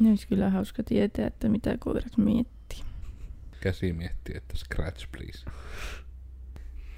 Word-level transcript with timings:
Ne 0.00 0.08
olisi 0.08 0.28
kyllä 0.28 0.50
hauska 0.50 0.82
tietää, 0.82 1.26
että 1.26 1.48
mitä 1.48 1.76
koirat 1.78 2.16
miettii. 2.16 2.78
Käsi 3.60 3.92
miettii, 3.92 4.36
että 4.36 4.56
scratch 4.56 5.08
please. 5.12 5.44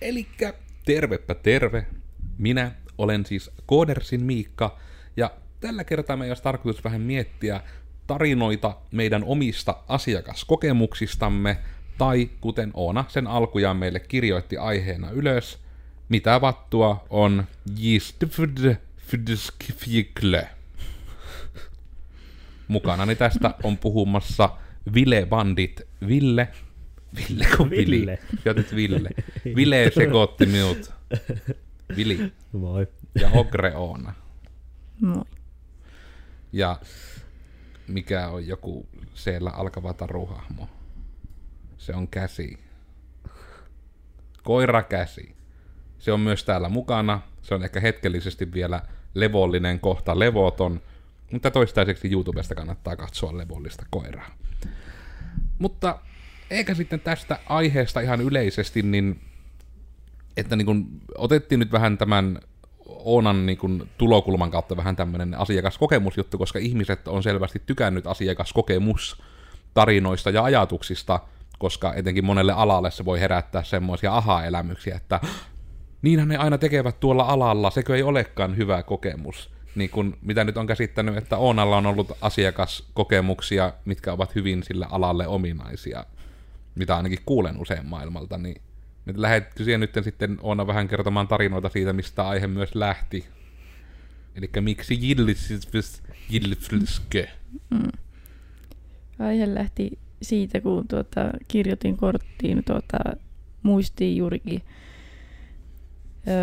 Elikkä 0.01 0.55
tervepä 0.85 1.35
terve. 1.35 1.87
Minä 2.39 2.73
olen 2.99 3.27
siis 3.27 3.51
Koodersin 3.67 4.25
Miikka, 4.25 4.79
ja 5.17 5.31
tällä 5.61 5.85
kertaa 5.85 6.17
meidän 6.17 6.31
olisi 6.31 6.43
tarkoitus 6.43 6.85
vähän 6.85 7.01
miettiä 7.01 7.61
tarinoita 8.07 8.77
meidän 8.91 9.25
omista 9.25 9.83
asiakaskokemuksistamme, 9.89 11.59
tai 11.99 12.31
kuten 12.41 12.71
Oona 12.75 13.05
sen 13.09 13.27
alkujaan 13.27 13.77
meille 13.77 14.01
kirjoitti 14.01 14.57
aiheena 14.57 15.11
ylös, 15.11 15.59
mitä 16.09 16.41
vattua 16.41 17.07
on 17.11 17.45
Jistfdfdskfjikle. 17.77 20.49
Mukanani 22.71 23.17
tästä 23.17 23.55
on 23.63 23.79
puhumassa 23.79 24.51
Vile 24.95 25.27
Bandit 25.27 25.83
Ville. 26.09 26.49
Ville 27.17 27.47
kun 27.57 27.71
Ville. 27.71 27.97
Ville. 27.97 28.19
Jotit 28.45 28.75
Ville. 28.75 29.11
Ville 29.57 29.91
sekoitti 29.95 30.47
minut. 30.47 30.93
Vili. 31.97 32.33
Moi. 32.53 32.87
Ja 33.21 33.31
Ogre 33.31 33.77
Oona. 33.77 34.15
Moi. 35.01 35.25
Ja 36.53 36.81
mikä 37.89 38.29
on 38.29 38.47
joku 38.47 38.87
siellä 39.15 39.51
alkava 39.51 39.95
taruhahmo? 39.95 40.69
Se 41.79 41.95
on 41.95 42.09
käsi. 42.09 42.59
Koira 44.43 44.83
käsi. 44.83 45.35
Se 45.99 46.13
on 46.13 46.21
myös 46.21 46.45
täällä 46.45 46.69
mukana. 46.69 47.21
Se 47.43 47.55
on 47.55 47.65
ehkä 47.65 47.81
hetkellisesti 47.81 48.53
vielä 48.53 48.83
levollinen, 49.15 49.81
kohta 49.81 50.19
levoton. 50.19 50.81
Mutta 51.33 51.51
toistaiseksi 51.51 52.13
YouTubesta 52.13 52.55
kannattaa 52.55 52.97
katsoa 52.97 53.39
levollista 53.39 53.87
koiraa. 53.91 54.31
Mutta 55.59 55.99
eikä 56.51 56.75
sitten 56.75 57.01
tästä 57.01 57.39
aiheesta 57.47 58.01
ihan 58.01 58.21
yleisesti, 58.21 58.83
niin 58.83 59.21
että 60.37 60.57
niin 60.57 60.67
kun 60.67 61.01
otettiin 61.19 61.59
nyt 61.59 61.73
vähän 61.73 61.99
tämän 61.99 62.41
Oonan 62.87 63.47
niin 63.47 63.59
kun 63.59 63.89
tulokulman 63.99 64.51
kautta 64.51 64.77
vähän 64.77 64.97
tämmöinen 64.97 65.35
asiakaskokemusjuttu, 65.35 66.39
koska 66.39 66.59
ihmiset 66.59 67.09
on 67.09 67.23
selvästi 67.23 67.63
tykännyt 67.67 68.07
asiakaskokemus 68.07 69.23
tarinoista 69.75 70.31
ja 70.31 70.45
ajatuksista, 70.45 71.21
koska 71.59 71.95
etenkin 71.95 72.25
monelle 72.25 72.53
alalle 72.53 72.91
se 72.91 73.05
voi 73.05 73.21
herättää 73.21 73.63
semmoisia 73.63 74.17
aha-elämyksiä, 74.17 74.97
että 74.97 75.21
niinhän 76.03 76.29
ne 76.29 76.37
aina 76.37 76.59
tekevät 76.59 77.01
tuolla 77.01 77.23
alalla, 77.23 77.71
sekö 77.71 77.97
ei 77.97 78.03
olekaan 78.03 78.57
hyvä 78.57 78.83
kokemus. 78.83 79.51
Niin 79.75 79.91
kun, 79.91 80.17
mitä 80.23 80.45
nyt 80.45 80.57
on 80.57 80.67
käsittänyt, 80.67 81.17
että 81.17 81.37
Oonalla 81.37 81.77
on 81.77 81.87
ollut 81.87 82.13
asiakaskokemuksia, 82.21 83.73
mitkä 83.85 84.13
ovat 84.13 84.35
hyvin 84.35 84.63
sille 84.63 84.87
alalle 84.91 85.27
ominaisia, 85.27 86.05
mitä 86.75 86.97
ainakin 86.97 87.19
kuulen 87.27 87.57
usein 87.57 87.87
maailmalta, 87.87 88.39
niin 88.39 88.63
nyt 89.07 89.17
lähetkö 89.17 89.65
siihen 89.65 89.81
nyt 89.81 89.95
sitten 90.03 90.39
Oona 90.43 90.67
vähän 90.67 90.89
kertomaan 90.89 91.29
tarinoita 91.29 91.69
siitä, 91.69 91.93
mistä 91.93 92.29
aihe 92.29 92.47
myös 92.47 92.75
lähti. 92.75 93.27
Eli 94.35 94.51
miksi 94.61 94.99
Jillisvis 95.01 96.03
Jilflskö? 96.31 97.27
Aihe 99.19 99.55
lähti 99.55 99.99
siitä, 100.23 100.61
kun 100.61 100.89
tuota, 100.89 101.21
kirjoitin 101.49 101.97
korttiin 101.97 102.65
tuota, 102.65 102.99
muistiin 103.63 104.17
juurikin 104.17 104.63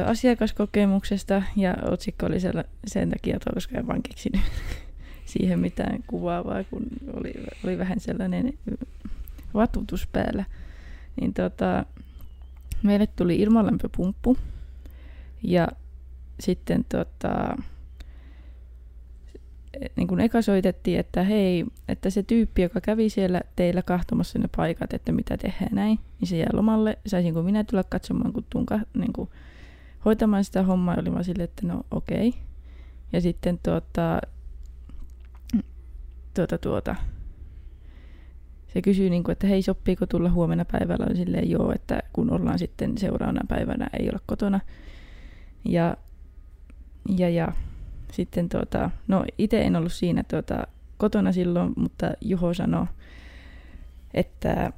asiakaskokemuksesta 0.06 1.44
ja 1.56 1.76
otsikko 1.86 2.26
oli 2.26 2.40
siellä, 2.40 2.64
sen 2.88 3.10
takia, 3.10 3.36
että 3.36 3.50
koska 3.54 3.78
en 3.78 3.88
vaan 3.88 4.04
keksinyt 4.04 4.42
siihen 5.26 5.60
mitään 5.60 6.04
kuvaavaa, 6.08 6.64
kun 6.64 6.84
oli, 7.14 7.34
oli 7.64 7.78
vähän 7.78 8.00
sellainen 8.00 8.54
vatutus 9.54 10.08
päällä. 10.08 10.46
Niin 11.22 11.34
tuota, 11.34 11.86
meille 12.84 13.08
tuli 13.08 13.36
ilmalämpöpumppu 13.36 14.38
ja 15.44 15.68
sitten 16.40 16.86
tota, 16.90 17.58
niin 19.96 20.08
kun 20.08 20.20
eka 20.20 20.42
soitettiin, 20.42 21.00
että 21.00 21.24
hei, 21.24 21.66
että 21.88 22.10
se 22.10 22.24
tyyppi, 22.24 22.62
joka 22.62 22.82
kävi 22.82 23.10
siellä 23.10 23.42
teillä 23.56 23.82
kahtomassa 23.82 24.40
ne 24.40 24.50
paikat, 24.56 24.94
että 24.94 25.12
mitä 25.12 25.38
tehdään 25.38 25.76
näin, 25.76 26.00
niin 26.20 26.28
se 26.28 26.38
jää 26.38 26.50
lomalle. 26.54 26.98
Saisinko 27.06 27.44
minä 27.44 27.64
tulla 27.64 27.84
katsomaan, 27.84 28.34
kun 28.34 28.46
tuun 28.50 28.66
niin 28.98 29.14
kun 29.14 29.30
hoitamaan 30.06 30.44
sitä 30.44 30.64
hommaa, 30.64 30.96
oli 31.00 31.10
mä 31.10 31.24
sille, 31.24 31.44
että 31.44 31.68
no 31.68 31.84
okei. 31.92 32.30
Okay. 32.30 32.42
Ja 33.14 33.22
sitten 33.22 33.60
tuota, 33.64 34.22
tuota, 36.34 36.58
tuota, 36.58 36.96
se 38.74 38.82
kysyi, 38.82 39.10
niin 39.10 39.24
kuin, 39.24 39.34
että 39.34 39.48
hei, 39.48 39.62
sopiiko 39.62 40.06
tulla 40.06 40.30
huomenna 40.30 40.66
päivällä? 40.66 41.06
Oli 41.10 41.16
silleen, 41.16 41.50
joo, 41.50 41.72
että 41.76 42.00
kun 42.14 42.32
ollaan 42.32 42.60
sitten 42.60 42.98
seuraavana 42.98 43.42
päivänä, 43.48 43.88
ei 44.00 44.10
olla 44.10 44.20
kotona. 44.26 44.60
Ja, 45.66 45.98
ja, 47.18 47.30
ja 47.30 47.48
sitten 48.12 48.50
tuota, 48.50 48.92
no 49.08 49.26
itse 49.38 49.62
en 49.62 49.76
ollut 49.76 49.94
siinä 49.94 50.24
tuota, 50.24 50.68
kotona 50.98 51.32
silloin, 51.32 51.74
mutta 51.76 52.12
Juho 52.22 52.54
sanoi, 52.54 52.86
että 54.14 54.74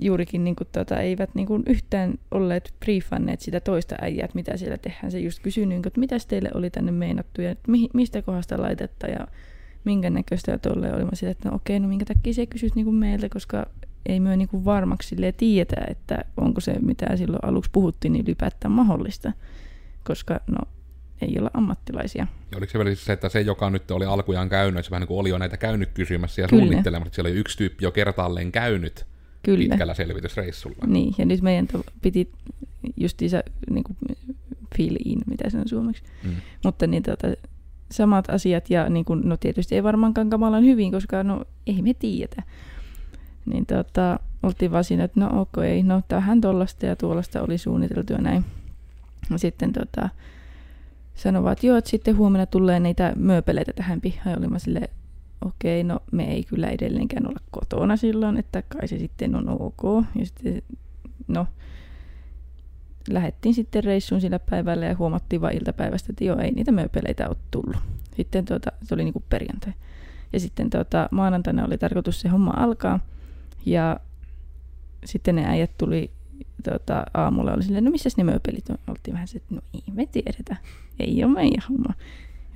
juurikin 0.00 0.44
niin 0.44 0.56
kuin, 0.56 0.68
tuota, 0.72 1.00
eivät 1.00 1.30
niin 1.34 1.46
kuin, 1.46 1.62
yhtään 1.66 2.14
olleet 2.30 2.74
briefanneet 2.80 3.40
sitä 3.40 3.60
toista 3.60 3.94
äijää, 4.00 4.24
että 4.24 4.34
mitä 4.34 4.56
siellä 4.56 4.78
tehdään. 4.78 5.10
Se 5.10 5.18
just 5.18 5.42
kysyi, 5.42 5.66
niin 5.66 5.82
kuin, 5.82 5.88
että 5.88 6.00
mitäs 6.00 6.26
teille 6.26 6.50
oli 6.54 6.70
tänne 6.70 6.92
meinattu 6.92 7.42
ja 7.42 7.50
että 7.50 7.70
mi- 7.70 7.90
mistä 7.94 8.22
kohdasta 8.22 8.62
laitetta 8.62 9.06
ja 9.06 9.26
minkä 9.84 10.10
näköistä 10.10 10.50
ja 10.50 10.58
tolleen 10.58 10.94
oli. 10.94 11.04
Mä 11.04 11.10
sille, 11.14 11.30
että 11.30 11.48
no 11.48 11.56
okei, 11.56 11.80
no 11.80 11.88
minkä 11.88 12.04
takia 12.04 12.34
se 12.34 12.46
kysyt 12.46 12.74
niin 12.74 12.84
kuin 12.84 12.96
meiltä, 12.96 13.28
koska 13.28 13.66
ei 14.06 14.20
myö 14.20 14.36
niin 14.36 14.48
kuin 14.48 14.64
varmaksi 14.64 15.16
tiedetä, 15.36 15.80
että 15.88 16.24
onko 16.36 16.60
se 16.60 16.78
mitä 16.80 17.16
silloin 17.16 17.44
aluksi 17.44 17.70
puhuttiin 17.72 18.12
niin 18.12 18.24
ylipäätään 18.24 18.72
mahdollista, 18.72 19.32
koska 20.04 20.40
no 20.46 20.58
ei 21.20 21.36
olla 21.38 21.50
ammattilaisia. 21.54 22.26
Ja 22.52 22.58
oliko 22.58 22.72
se 22.72 22.78
vielä 22.78 22.90
siis 22.90 23.04
se, 23.04 23.12
että 23.12 23.28
se, 23.28 23.40
joka 23.40 23.70
nyt 23.70 23.90
oli 23.90 24.04
alkujaan 24.04 24.48
käynyt, 24.48 24.84
se 24.84 24.90
vähän 24.90 25.00
niin 25.00 25.08
kuin 25.08 25.18
oli 25.18 25.28
jo 25.28 25.38
näitä 25.38 25.56
käynyt 25.56 25.90
kysymässä 25.94 26.42
ja 26.42 26.48
Kyllä. 26.48 26.62
suunnittelemassa, 26.62 27.06
että 27.06 27.14
siellä 27.14 27.28
oli 27.28 27.38
yksi 27.38 27.58
tyyppi 27.58 27.84
jo 27.84 27.90
kertaalleen 27.90 28.52
käynyt 28.52 29.06
Kyllä. 29.46 29.58
pitkällä 29.58 29.94
selvitysreissulla. 29.94 30.86
Niin, 30.86 31.14
ja 31.18 31.24
nyt 31.24 31.42
meidän 31.42 31.68
piti 32.02 32.32
justiinsa 32.96 33.42
niin 33.70 33.84
kuin 33.84 33.96
fill 34.76 34.96
in, 35.04 35.18
mitä 35.26 35.50
se 35.50 35.58
on 35.58 35.68
suomeksi. 35.68 36.02
Mm. 36.24 36.30
Mutta 36.64 36.86
niin 36.86 37.02
tota, 37.02 37.28
samat 37.90 38.30
asiat 38.30 38.70
ja 38.70 38.88
niin 38.88 39.04
kuin, 39.04 39.20
no 39.24 39.36
tietysti 39.36 39.74
ei 39.74 39.82
varmaankaan 39.82 40.30
kamalan 40.30 40.64
hyvin, 40.64 40.92
koska 40.92 41.22
no 41.22 41.44
ei 41.66 41.82
me 41.82 41.94
tiedetä. 41.94 42.42
Niin 43.46 43.66
tota, 43.66 44.20
oltiin 44.42 44.70
vaan 44.70 44.84
siinä, 44.84 45.04
että 45.04 45.20
no 45.20 45.40
okei, 45.40 45.80
okay, 45.80 45.88
no 45.88 46.02
tähän 46.08 46.40
tollasta 46.40 46.86
ja 46.86 46.96
tuollaista 46.96 47.42
oli 47.42 47.58
suunniteltu 47.58 48.12
ja 48.12 48.18
näin. 48.18 48.44
Ja 49.30 49.38
sitten 49.38 49.72
tota, 49.72 50.08
sanovat, 51.14 51.52
että 51.52 51.66
joo, 51.66 51.76
että 51.76 51.90
sitten 51.90 52.16
huomenna 52.16 52.46
tulee 52.46 52.80
niitä 52.80 53.12
mööpeleitä 53.16 53.72
tähän 53.72 54.00
pihaan. 54.00 54.32
Ja 54.32 54.38
olin 54.38 54.52
mä 54.52 54.58
silleen, 54.58 54.88
okei, 55.44 55.84
no 55.84 56.00
me 56.12 56.24
ei 56.24 56.44
kyllä 56.44 56.68
edelleenkään 56.68 57.28
olla 57.28 57.40
kotona 57.50 57.96
silloin, 57.96 58.36
että 58.36 58.62
kai 58.62 58.88
se 58.88 58.98
sitten 58.98 59.34
on 59.34 59.48
ok. 59.48 60.04
Ja 60.18 60.26
sitten, 60.26 60.62
no, 61.28 61.46
lähdettiin 63.10 63.54
sitten 63.54 63.84
reissuun 63.84 64.20
sillä 64.20 64.38
päivällä 64.38 64.86
ja 64.86 64.96
huomattiin 64.96 65.40
vain 65.40 65.56
iltapäivästä, 65.56 66.12
että 66.12 66.24
joo, 66.24 66.38
ei 66.38 66.50
niitä 66.50 66.72
mööpeleitä 66.72 67.28
ole 67.28 67.36
tullut. 67.50 67.76
Sitten 68.16 68.44
tuota, 68.44 68.72
se 68.82 68.94
oli 68.94 69.04
niinku 69.04 69.22
perjantai. 69.28 69.72
Ja 70.32 70.40
sitten 70.40 70.70
tuota, 70.70 71.08
maanantaina 71.10 71.64
oli 71.64 71.78
tarkoitus 71.78 72.20
se 72.20 72.28
homma 72.28 72.52
alkaa. 72.56 73.00
Ja 73.66 74.00
sitten 75.04 75.34
ne 75.34 75.46
äijät 75.46 75.70
tuli 75.78 76.10
tuota, 76.64 77.04
aamulla, 77.14 77.52
oli 77.52 77.62
silleen, 77.62 77.84
no 77.84 77.90
missä 77.90 78.10
ne 78.16 78.24
mööpelit 78.24 78.70
on? 78.70 78.78
Oltiin 78.88 79.14
vähän 79.14 79.28
se, 79.28 79.36
että 79.36 79.54
no 79.54 79.60
ei 79.74 79.94
me 79.94 80.06
tiedetä. 80.06 80.56
Ei 80.98 81.24
ole 81.24 81.32
meidän 81.32 81.62
homma. 81.68 81.94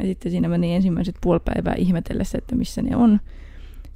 Ja 0.00 0.06
sitten 0.06 0.33
siinä 0.33 0.49
meni 0.49 0.75
ensimmäiset 0.75 1.15
puoli 1.21 1.41
päivää 1.41 1.75
ihmetellessä, 1.75 2.38
että 2.38 2.56
missä 2.56 2.83
ne 2.83 2.97
on. 2.97 3.21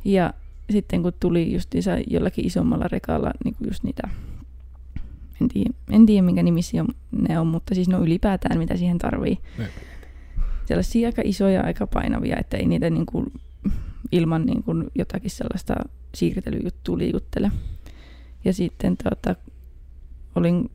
Ja 0.05 0.35
sitten 0.71 1.03
kun 1.03 1.13
tuli 1.21 1.53
justiinsa 1.53 1.91
jollakin 2.11 2.47
isommalla 2.47 2.89
rekalla 2.89 3.31
niin 3.45 3.55
kuin 3.55 3.69
just 3.69 3.85
niitä, 3.85 4.09
en 5.43 5.49
tiedä, 5.49 5.71
en 5.91 6.07
tiedä 6.07 6.23
minkä 6.23 6.43
nimisiä 6.43 6.83
on- 6.83 6.95
ne 7.29 7.39
on, 7.39 7.47
mutta 7.47 7.75
siis 7.75 7.89
no 7.89 8.01
ylipäätään 8.01 8.59
mitä 8.59 8.77
siihen 8.77 8.99
tarvii. 8.99 9.39
Sellaisia 10.67 11.09
aika 11.09 11.23
isoja, 11.25 11.63
aika 11.63 11.87
painavia, 11.87 12.37
että 12.41 12.57
ei 12.57 12.67
niitä 12.67 12.91
niin 12.91 13.07
kuin, 13.07 13.27
ilman 14.13 14.47
niin 14.47 14.63
kuin 14.63 14.91
jotakin 14.95 15.31
sellaista 15.31 15.75
siirtelyjuttua 16.15 16.99
liikuttele. 16.99 17.51
Ja 18.45 18.53
sitten 18.53 18.97
tota, 18.97 19.35
olin 20.35 20.71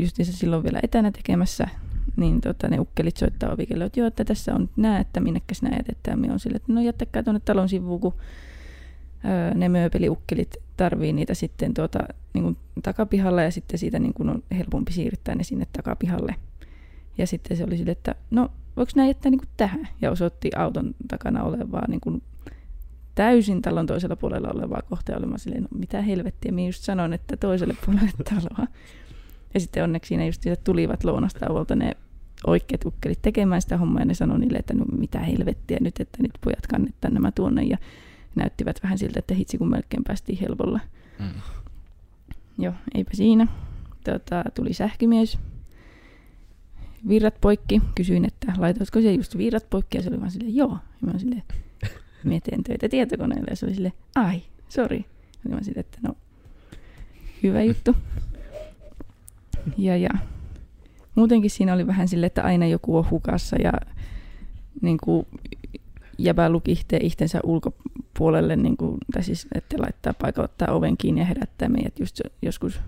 justiinsa 0.00 0.32
silloin 0.32 0.62
vielä 0.62 0.80
etänä 0.82 1.10
tekemässä, 1.10 1.68
niin 2.16 2.40
tota, 2.40 2.68
ne 2.68 2.78
ukkelit 2.78 3.16
soittaa 3.16 3.52
ovikello, 3.52 3.84
että 3.84 4.00
joo, 4.00 4.06
että 4.06 4.24
tässä 4.24 4.54
on 4.54 4.68
nää, 4.76 5.00
että 5.00 5.20
minnekäs 5.20 5.62
nää 5.62 5.76
jätetään. 5.76 6.18
Minä 6.18 6.32
on 6.32 6.40
sille, 6.40 6.56
että 6.56 6.72
no 6.72 6.80
jättäkää 6.80 7.22
tuonne 7.22 7.40
talon 7.44 7.68
sivuun, 7.68 8.00
kun 8.00 8.14
öö, 9.24 9.54
ne 9.54 9.68
mööpeliukkelit 9.68 10.56
tarvii 10.76 11.12
niitä 11.12 11.34
sitten 11.34 11.74
tuota, 11.74 11.98
niin 12.34 12.42
kuin 12.42 12.56
takapihalla 12.82 13.42
ja 13.42 13.50
sitten 13.50 13.78
siitä 13.78 13.98
niin 13.98 14.14
kuin 14.14 14.28
on 14.28 14.42
helpompi 14.56 14.92
siirtää 14.92 15.34
ne 15.34 15.44
sinne 15.44 15.66
takapihalle. 15.72 16.34
Ja 17.18 17.26
sitten 17.26 17.56
se 17.56 17.64
oli 17.64 17.76
sille, 17.76 17.92
että 17.92 18.14
no 18.30 18.50
voiko 18.76 18.92
nämä 18.96 19.08
jättää 19.08 19.30
niin 19.30 19.38
kuin 19.38 19.48
tähän? 19.56 19.88
Ja 20.02 20.10
osoitti 20.10 20.50
auton 20.56 20.94
takana 21.08 21.42
olevaa 21.42 21.88
niin 21.88 22.00
kuin 22.00 22.22
täysin 23.14 23.62
talon 23.62 23.86
toisella 23.86 24.16
puolella 24.16 24.50
olevaa 24.54 24.82
kohtaa. 24.82 25.26
Mä 25.26 25.38
silleen, 25.38 25.62
no 25.62 25.68
mitä 25.78 26.02
helvettiä, 26.02 26.52
minä 26.52 26.68
just 26.68 26.82
sanon, 26.82 27.12
että 27.12 27.36
toiselle 27.36 27.74
puolelle 27.86 28.10
taloa. 28.30 28.66
Ja 29.54 29.60
sitten 29.60 29.84
onneksi 29.84 30.08
siinä 30.08 30.26
just 30.26 30.42
tulivat 30.64 31.04
lounastauolta 31.04 31.76
ne 31.76 31.96
oikeat 32.46 32.84
ukkelit 32.84 33.22
tekemään 33.22 33.62
sitä 33.62 33.76
hommaa 33.76 34.00
ja 34.00 34.04
ne 34.04 34.14
sanoi 34.14 34.38
niille, 34.38 34.58
että 34.58 34.74
no 34.74 34.84
mitä 34.84 35.18
helvettiä 35.18 35.78
nyt, 35.80 36.00
että 36.00 36.22
nyt 36.22 36.32
pojat 36.40 36.66
kannettaa 36.66 37.10
nämä 37.10 37.32
tuonne 37.32 37.62
ja 37.62 37.78
näyttivät 38.34 38.82
vähän 38.82 38.98
siltä, 38.98 39.18
että 39.18 39.34
hitsi 39.34 39.58
kun 39.58 39.70
melkein 39.70 40.04
päästiin 40.04 40.38
helpolla. 40.38 40.80
Mm. 41.18 41.40
Joo, 42.58 42.74
eipä 42.94 43.10
siinä. 43.14 43.46
Tota, 44.04 44.44
tuli 44.54 44.72
sähkömies. 44.72 45.38
Virrat 47.08 47.40
poikki. 47.40 47.82
Kysyin, 47.94 48.24
että 48.24 48.52
laitatko 48.58 49.00
se 49.00 49.12
just 49.12 49.38
virrat 49.38 49.70
poikki 49.70 49.98
ja 49.98 50.02
se 50.02 50.08
oli 50.08 50.20
vaan 50.20 50.30
silleen, 50.30 50.56
joo. 50.56 50.78
Ja 51.02 51.12
mä 51.12 51.18
silleen, 51.18 51.42
mä 52.24 52.40
teen 52.44 52.64
töitä 52.64 52.88
tietokoneella 52.88 53.46
ja 53.50 53.56
se 53.56 53.66
oli 53.66 53.74
silleen, 53.74 53.94
ai, 54.14 54.42
sori. 54.68 55.04
Ja 55.44 55.54
mä 55.54 55.62
silleen, 55.62 55.80
että 55.80 55.98
no, 56.02 56.16
hyvä 57.42 57.62
juttu. 57.62 57.96
Ja, 59.78 59.96
ja 59.96 60.10
muutenkin 61.14 61.50
siinä 61.50 61.74
oli 61.74 61.86
vähän 61.86 62.08
sille, 62.08 62.26
että 62.26 62.42
aina 62.42 62.66
joku 62.66 62.96
on 62.96 63.10
hukassa 63.10 63.56
ja 63.56 63.72
niin 64.82 64.98
kuin, 65.04 65.26
jäbä 66.18 66.50
lukihteen 66.50 67.04
itsensä 67.04 67.40
ulkopuolelle, 67.42 68.56
niin 68.56 68.76
kuin, 68.76 68.98
tai 69.12 69.22
siis 69.22 69.46
että 69.54 69.76
laittaa 69.78 70.14
paikottaa 70.14 70.72
oven 70.72 70.96
kiinni 70.96 71.20
ja 71.20 71.24
herättää 71.24 71.68
meidät 71.68 72.00
just 72.00 72.20
joskus. 72.42 72.80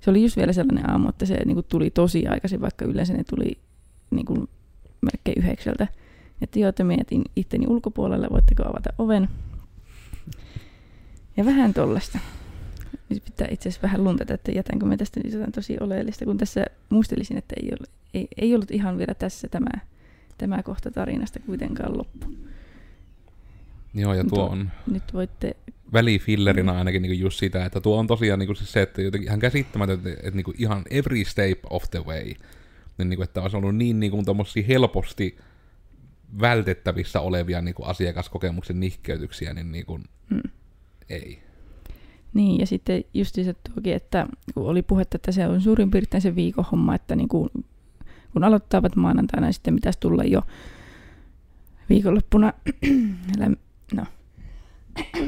Se 0.00 0.10
oli 0.10 0.22
just 0.22 0.36
vielä 0.36 0.52
sellainen 0.52 0.90
aamu, 0.90 1.08
että 1.08 1.26
se 1.26 1.44
niin 1.44 1.54
kuin, 1.54 1.66
tuli 1.68 1.90
tosi 1.90 2.26
aikaisin, 2.26 2.60
vaikka 2.60 2.84
yleensä 2.84 3.12
ne 3.12 3.24
tuli 3.24 3.58
niin 4.10 4.26
kuin, 4.26 4.48
melkein 5.00 5.44
yhdeksältä. 5.44 5.88
Että 6.42 6.58
joo, 6.58 6.68
että 6.68 6.84
mietin 6.84 7.24
itteni 7.36 7.66
ulkopuolelle, 7.66 8.28
voitteko 8.32 8.62
avata 8.62 8.90
oven. 8.98 9.28
Ja 11.36 11.44
vähän 11.44 11.74
tollasta. 11.74 12.18
Nyt 13.08 13.24
pitää 13.24 13.48
itse 13.50 13.68
asiassa 13.68 13.82
vähän 13.82 14.04
luntata, 14.04 14.34
että 14.34 14.52
jätänkö 14.52 14.86
me 14.86 14.96
tästä 14.96 15.20
nyt 15.24 15.32
jotain 15.32 15.52
tosi 15.52 15.76
oleellista, 15.80 16.24
kun 16.24 16.38
tässä 16.38 16.66
muistelisin, 16.88 17.38
että 17.38 17.54
ei, 17.62 17.68
ole, 17.70 17.88
ei, 18.14 18.28
ei 18.36 18.54
ollut 18.54 18.70
ihan 18.70 18.98
vielä 18.98 19.14
tässä 19.14 19.48
tämä, 19.48 19.70
tämä 20.38 20.62
kohta 20.62 20.90
tarinasta 20.90 21.40
kuitenkaan 21.40 21.98
loppu. 21.98 22.26
Joo, 23.94 24.14
ja 24.14 24.24
tuo 24.24 24.46
on... 24.48 24.70
Nyt 24.86 25.14
voitte... 25.14 25.56
Välifillerina 25.92 26.78
ainakin 26.78 27.02
niin 27.02 27.18
just 27.18 27.38
sitä, 27.38 27.64
että 27.64 27.80
tuo 27.80 27.98
on 27.98 28.06
tosiaan 28.06 28.38
niin 28.38 28.56
siis 28.56 28.72
se, 28.72 28.82
että 28.82 29.02
jotenkin 29.02 29.28
ihan 29.28 29.40
käsittämätöntä, 29.40 30.08
että, 30.08 30.20
että 30.22 30.36
niin 30.36 30.54
ihan 30.58 30.82
every 30.90 31.24
step 31.24 31.58
of 31.70 31.84
the 31.90 32.04
way, 32.04 32.24
niin, 32.98 33.08
niin 33.08 33.22
että 33.22 33.42
olisi 33.42 33.56
ollut 33.56 33.76
niin, 33.76 34.00
niin 34.00 34.10
kuin 34.10 34.24
helposti 34.68 35.38
vältettävissä 36.40 37.20
olevia 37.20 37.60
niin 37.62 37.74
kuin 37.74 37.88
asiakaskokemuksen 37.88 38.80
nihkeytyksiä, 38.80 39.54
niin, 39.54 39.72
niin 39.72 39.86
kuin, 39.86 40.04
hmm. 40.30 40.50
ei. 41.08 41.47
Niin, 42.34 42.60
ja 42.60 42.66
sitten 42.66 43.04
just 43.14 43.34
se 43.34 43.54
tuokin, 43.54 43.94
että 43.94 44.26
kun 44.54 44.66
oli 44.66 44.82
puhetta, 44.82 45.16
että 45.16 45.32
se 45.32 45.48
on 45.48 45.60
suurin 45.60 45.90
piirtein 45.90 46.20
se 46.20 46.34
viikon 46.34 46.64
homma, 46.72 46.94
että 46.94 47.16
niin 47.16 47.28
kuin, 47.28 47.50
kun 48.32 48.44
aloittavat 48.44 48.96
maanantaina, 48.96 49.46
niin 49.46 49.54
sitten 49.54 49.74
pitäisi 49.74 50.00
tulla 50.00 50.24
jo 50.24 50.42
viikonloppuna, 51.88 52.52
no, 53.94 54.06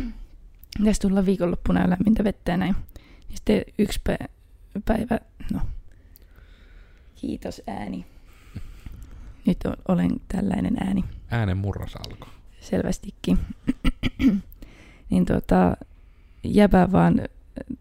pitäisi 0.78 1.00
tulla 1.00 1.26
viikonloppuna 1.26 1.90
lämmintä 1.90 2.24
vettä 2.24 2.50
ja 2.50 2.56
näin. 2.56 2.74
Ja 3.30 3.36
sitten 3.36 3.64
yksi 3.78 4.00
päivä, 4.84 5.18
no, 5.52 5.60
kiitos 7.14 7.62
ääni. 7.66 8.06
Nyt 9.46 9.58
olen 9.88 10.10
tällainen 10.28 10.76
ääni. 10.80 11.04
Äänen 11.30 11.56
murros 11.56 11.96
alkoi. 11.96 12.28
Selvästikin. 12.60 13.38
niin 15.10 15.24
tota, 15.24 15.76
jäbä 16.44 16.92
vaan 16.92 17.22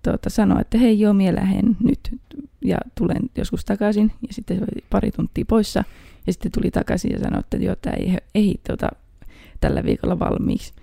tuota, 0.03 0.29
sanoi, 0.29 0.61
että 0.61 0.77
hei 0.77 1.00
joo, 1.00 1.13
mie 1.13 1.35
lähden 1.35 1.77
nyt 1.83 2.19
ja 2.61 2.77
tulen 2.95 3.21
joskus 3.38 3.65
takaisin. 3.65 4.11
Ja 4.27 4.33
sitten 4.33 4.57
se 4.57 4.63
oli 4.63 4.83
pari 4.89 5.11
tuntia 5.11 5.45
poissa 5.47 5.83
ja 6.27 6.33
sitten 6.33 6.51
tuli 6.51 6.71
takaisin 6.71 7.11
ja 7.11 7.19
sanoi, 7.19 7.39
että 7.39 7.57
joo, 7.57 7.75
tämä 7.75 7.95
ei 7.95 8.17
ehdi 8.35 8.53
tuota, 8.67 8.89
tällä 9.61 9.83
viikolla 9.83 10.19
valmiiksi. 10.19 10.73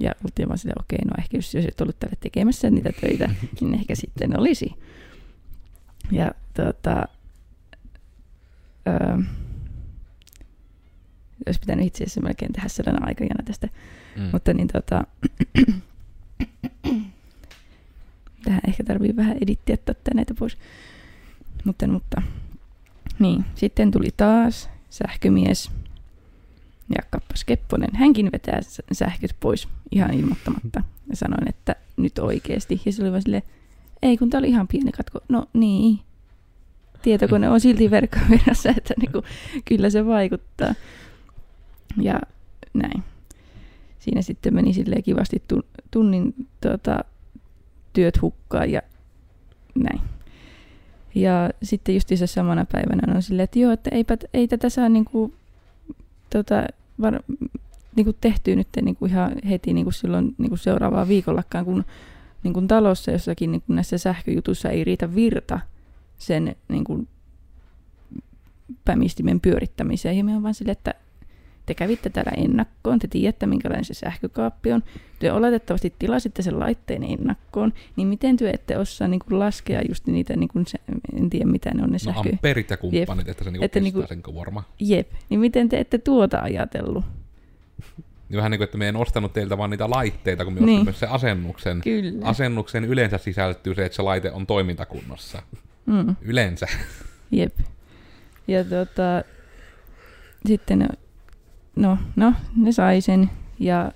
Ja 0.00 0.12
oltiin 0.24 0.48
vaan 0.48 0.58
sitä, 0.58 0.72
okei, 0.80 0.98
no 1.04 1.10
ehkä 1.18 1.36
jos, 1.36 1.54
jos 1.54 1.64
et 1.64 1.80
ollut 1.80 2.00
tälle 2.00 2.16
tekemässä 2.20 2.70
niitä 2.70 2.90
töitä, 3.00 3.30
niin 3.60 3.74
ehkä 3.74 3.94
sitten 3.94 4.40
olisi. 4.40 4.74
Ja 6.12 6.30
tuota, 6.54 7.08
öö, 8.88 9.16
olisi 11.46 11.60
pitänyt 11.60 11.86
itse 11.86 12.04
asiassa 12.04 12.20
melkein 12.20 12.52
tehdä 12.52 12.68
sellainen 12.68 13.08
aikajana 13.08 13.44
tästä. 13.44 13.68
Mm. 14.16 14.28
Mutta 14.32 14.54
niin 14.54 14.68
tota, 14.68 15.04
Tähän 18.44 18.60
ehkä 18.68 18.84
tarvii 18.84 19.16
vähän 19.16 19.36
edittiä 19.40 19.76
näitä 20.14 20.34
pois. 20.34 20.58
Mutta, 21.64 21.88
mutta 21.88 22.22
niin, 23.18 23.44
sitten 23.54 23.90
tuli 23.90 24.08
taas 24.16 24.70
sähkömies 24.90 25.70
ja 26.88 27.02
kappas 27.10 27.44
Kepponen. 27.44 27.96
Hänkin 27.96 28.30
vetää 28.32 28.60
sähköt 28.92 29.36
pois 29.40 29.68
ihan 29.92 30.14
ilmoittamatta. 30.14 30.82
Ja 31.10 31.16
sanoin, 31.16 31.48
että 31.48 31.76
nyt 31.96 32.18
oikeasti. 32.18 32.80
Ja 32.86 32.92
se 32.92 33.02
oli 33.02 33.10
vaan 33.10 33.22
silleen, 33.22 33.42
ei 34.02 34.16
kun 34.16 34.30
tää 34.30 34.38
oli 34.38 34.48
ihan 34.48 34.68
pieni 34.68 34.92
katko. 34.92 35.20
No 35.28 35.46
niin, 35.52 35.98
tietokone 37.02 37.48
on 37.48 37.60
silti 37.60 37.90
verkkovirassa, 37.90 38.68
että 38.78 38.94
niinku, 39.00 39.22
kyllä 39.64 39.90
se 39.90 40.06
vaikuttaa. 40.06 40.74
Ja 42.00 42.20
näin. 42.74 43.04
Siinä 43.98 44.22
sitten 44.22 44.54
meni 44.54 44.72
silleen 44.72 45.02
kivasti 45.02 45.42
tunnin 45.90 46.34
tota, 46.60 47.04
työt 47.92 48.22
hukkaan 48.22 48.70
ja 48.70 48.82
näin. 49.74 50.00
Ja 51.14 51.50
sitten 51.62 52.00
se 52.14 52.26
samana 52.26 52.66
päivänä 52.72 53.14
on 53.14 53.22
silleen, 53.22 53.44
että 53.44 53.58
joo, 53.58 53.72
että 53.72 53.90
eipä, 53.92 54.16
ei 54.34 54.48
tätä 54.48 54.68
saa 54.68 54.88
niinku, 54.88 55.34
tota, 56.30 56.66
var, 57.00 57.22
niinku 57.96 58.12
tehtyä 58.20 58.56
nyt 58.56 58.68
niinku 58.82 59.06
ihan 59.06 59.32
heti 59.50 59.72
niinku 59.72 59.90
silloin 59.90 60.34
niinku 60.38 60.56
seuraavaa 60.56 61.08
viikollakaan, 61.08 61.64
kun 61.64 61.84
niinku 62.42 62.60
talossa 62.60 63.10
jossakin 63.10 63.52
niinku 63.52 63.72
näissä 63.72 63.98
sähköjutuissa 63.98 64.68
ei 64.68 64.84
riitä 64.84 65.14
virta 65.14 65.60
sen 66.18 66.56
niinku, 66.68 67.06
pämistimen 68.84 69.40
pyörittämiseen. 69.40 70.16
Ja 70.16 70.24
me 70.24 70.36
on 70.36 70.42
vaan 70.42 70.54
silleen, 70.54 70.72
että 70.72 70.94
te 71.70 71.74
kävitte 71.74 72.10
täällä 72.10 72.32
ennakkoon, 72.36 72.98
te 72.98 73.08
tiedätte 73.08 73.46
minkälainen 73.46 73.84
se 73.84 73.94
sähkökaappi 73.94 74.72
on, 74.72 74.82
te 75.18 75.32
oletettavasti 75.32 75.94
tilasitte 75.98 76.42
sen 76.42 76.58
laitteen 76.58 77.02
ennakkoon, 77.02 77.72
niin 77.96 78.08
miten 78.08 78.36
te 78.36 78.50
ette 78.50 78.78
osaa 78.78 79.08
niin 79.08 79.20
kuin 79.20 79.38
laskea 79.38 79.80
just 79.88 80.06
niitä, 80.06 80.36
niin 80.36 80.48
kuin 80.48 80.64
en 81.16 81.30
tiedä 81.30 81.44
mitä 81.44 81.70
ne 81.74 81.82
on 81.82 81.88
ne 81.90 81.98
no, 82.06 82.12
sähkö... 82.12 82.30
amperit 82.32 82.70
ja 82.70 82.76
kumppanit, 82.76 83.26
jep. 83.26 83.30
että 83.30 83.44
se 83.44 83.50
niin 83.50 83.62
että 83.62 83.80
niin 83.80 83.92
kuin, 83.92 84.08
sen 84.08 84.22
kuorma. 84.22 84.64
Jep, 84.80 85.12
niin 85.28 85.40
miten 85.40 85.68
te 85.68 85.80
ette 85.80 85.98
tuota 85.98 86.38
ajatellut? 86.38 87.04
Niin 88.28 88.36
vähän 88.36 88.50
niin 88.50 88.58
kuin, 88.58 88.64
että 88.64 88.78
me 88.78 88.88
en 88.88 88.96
ostanut 88.96 89.32
teiltä 89.32 89.58
vaan 89.58 89.70
niitä 89.70 89.90
laitteita, 89.90 90.44
kun 90.44 90.54
me 90.54 90.60
niin. 90.60 90.84
myös 90.84 91.00
se 91.00 91.06
asennuksen. 91.06 91.80
Kyllä. 91.80 92.26
Asennuksen 92.26 92.84
yleensä 92.84 93.18
sisältyy 93.18 93.74
se, 93.74 93.84
että 93.84 93.96
se 93.96 94.02
laite 94.02 94.32
on 94.32 94.46
toimintakunnossa. 94.46 95.42
Mm. 95.86 96.16
Yleensä. 96.22 96.66
Jep. 97.30 97.58
Ja 98.48 98.64
tota, 98.64 99.24
sitten 100.46 100.88
no, 101.76 101.98
no, 102.16 102.32
ne 102.56 102.72
sai 102.72 103.00
sen 103.00 103.30
ja 103.58 103.92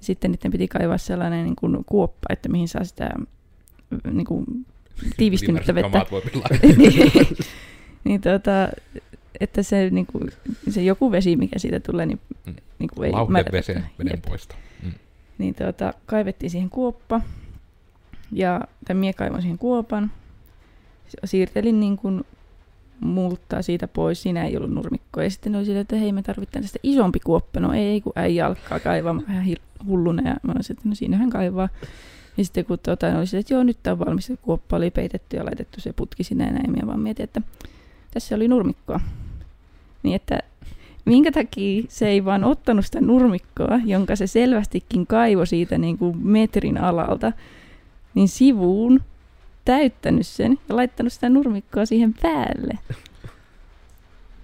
sitten 0.00 0.30
niiden 0.30 0.50
piti 0.50 0.68
kaivaa 0.68 0.98
sellainen 0.98 1.44
niin 1.44 1.56
kuin 1.56 1.84
kuoppa, 1.86 2.26
että 2.30 2.48
mihin 2.48 2.68
saa 2.68 2.84
sitä 2.84 3.10
niin 4.12 4.26
kuin, 4.26 4.66
tiivistynyttä 5.16 5.74
vettä. 5.74 6.06
niin, 6.76 7.12
niin 8.04 8.20
tota, 8.20 8.68
että 9.40 9.62
se, 9.62 9.90
niin 9.90 10.06
kuin, 10.06 10.30
se 10.68 10.82
joku 10.82 11.12
vesi, 11.12 11.36
mikä 11.36 11.58
siitä 11.58 11.80
tulee, 11.80 12.06
niin, 12.06 12.20
mm. 12.46 12.54
niin 12.78 12.90
kuin 12.94 13.06
ei 13.06 13.12
Lauhdevesi, 13.12 13.74
veden 13.98 14.22
poisto. 14.28 14.54
Mm. 14.82 14.92
Niin 15.38 15.54
tota, 15.54 15.94
kaivettiin 16.06 16.50
siihen 16.50 16.70
kuoppa, 16.70 17.20
ja 18.32 18.60
tämän 18.84 19.00
mie 19.00 19.12
kaivoin 19.12 19.42
siihen 19.42 19.58
kuopan, 19.58 20.12
siirtelin 21.24 21.80
niin 21.80 21.96
kuin 21.96 22.24
muuttaa 23.00 23.62
siitä 23.62 23.88
pois. 23.88 24.22
Siinä 24.22 24.44
ei 24.44 24.56
ollut 24.56 24.70
nurmikkoa. 24.70 25.24
Ja 25.24 25.30
sitten 25.30 25.56
oli 25.56 25.64
sille, 25.64 25.80
että 25.80 25.96
hei, 25.96 26.12
me 26.12 26.22
tarvitaan 26.22 26.62
tästä 26.62 26.78
isompi 26.82 27.20
kuoppa. 27.20 27.60
No 27.60 27.72
ei, 27.72 28.00
kun 28.00 28.12
äijä 28.16 28.46
alkaa 28.46 28.80
kaivaa 28.80 29.16
vähän 29.28 29.54
hulluna. 29.86 30.28
Ja 30.28 30.36
mä 30.42 30.52
olisin, 30.56 30.76
että 30.76 30.88
no 30.88 30.94
siinähän 30.94 31.30
kaivaa. 31.30 31.68
Ja 32.36 32.44
sitten 32.44 32.64
kun 32.64 32.78
tuota, 32.78 33.18
oli 33.18 33.26
sille, 33.26 33.40
että 33.40 33.54
joo, 33.54 33.62
nyt 33.62 33.78
tämä 33.82 33.92
on 33.92 33.98
valmis. 33.98 34.32
Kuoppa 34.42 34.76
oli 34.76 34.90
peitetty 34.90 35.36
ja 35.36 35.44
laitettu 35.44 35.80
se 35.80 35.92
putki 35.92 36.24
sinne 36.24 36.44
ja 36.44 36.52
näin. 36.52 36.76
Ja 36.80 36.86
vaan 36.86 37.00
mietin, 37.00 37.24
että 37.24 37.40
tässä 38.10 38.34
oli 38.34 38.48
nurmikkoa. 38.48 39.00
Niin 40.02 40.16
että 40.16 40.38
minkä 41.04 41.32
takia 41.32 41.82
se 41.88 42.08
ei 42.08 42.24
vaan 42.24 42.44
ottanut 42.44 42.84
sitä 42.84 43.00
nurmikkoa, 43.00 43.80
jonka 43.84 44.16
se 44.16 44.26
selvästikin 44.26 45.06
kaivo 45.06 45.46
siitä 45.46 45.78
niin 45.78 45.98
kuin 45.98 46.26
metrin 46.26 46.78
alalta, 46.78 47.32
niin 48.14 48.28
sivuun 48.28 49.00
täyttänyt 49.64 50.26
sen 50.26 50.58
ja 50.68 50.76
laittanut 50.76 51.12
sitä 51.12 51.28
nurmikkoa 51.28 51.86
siihen 51.86 52.14
päälle. 52.22 52.78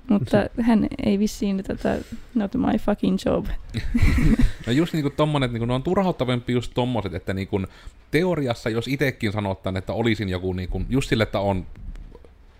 Mutta 0.08 0.36
hän 0.60 0.86
ei 1.04 1.18
vissiin 1.18 1.64
tätä 1.64 1.98
not 2.34 2.54
my 2.54 2.78
fucking 2.78 3.18
job. 3.26 3.46
No 4.66 4.72
just 4.72 4.92
niinku 4.92 5.10
tommonen, 5.10 5.46
että 5.46 5.52
niinku, 5.52 5.66
ne 5.66 5.72
on 5.72 5.82
turhauttavampi 5.82 6.52
just 6.52 6.72
tommoset, 6.74 7.14
että 7.14 7.34
niinku, 7.34 7.60
teoriassa, 8.10 8.70
jos 8.70 8.88
itekin 8.88 9.32
sanottan, 9.32 9.76
että 9.76 9.92
olisin 9.92 10.28
joku 10.28 10.52
niinku, 10.52 10.82
just 10.88 11.08
sille, 11.08 11.22
että 11.22 11.40
on 11.40 11.66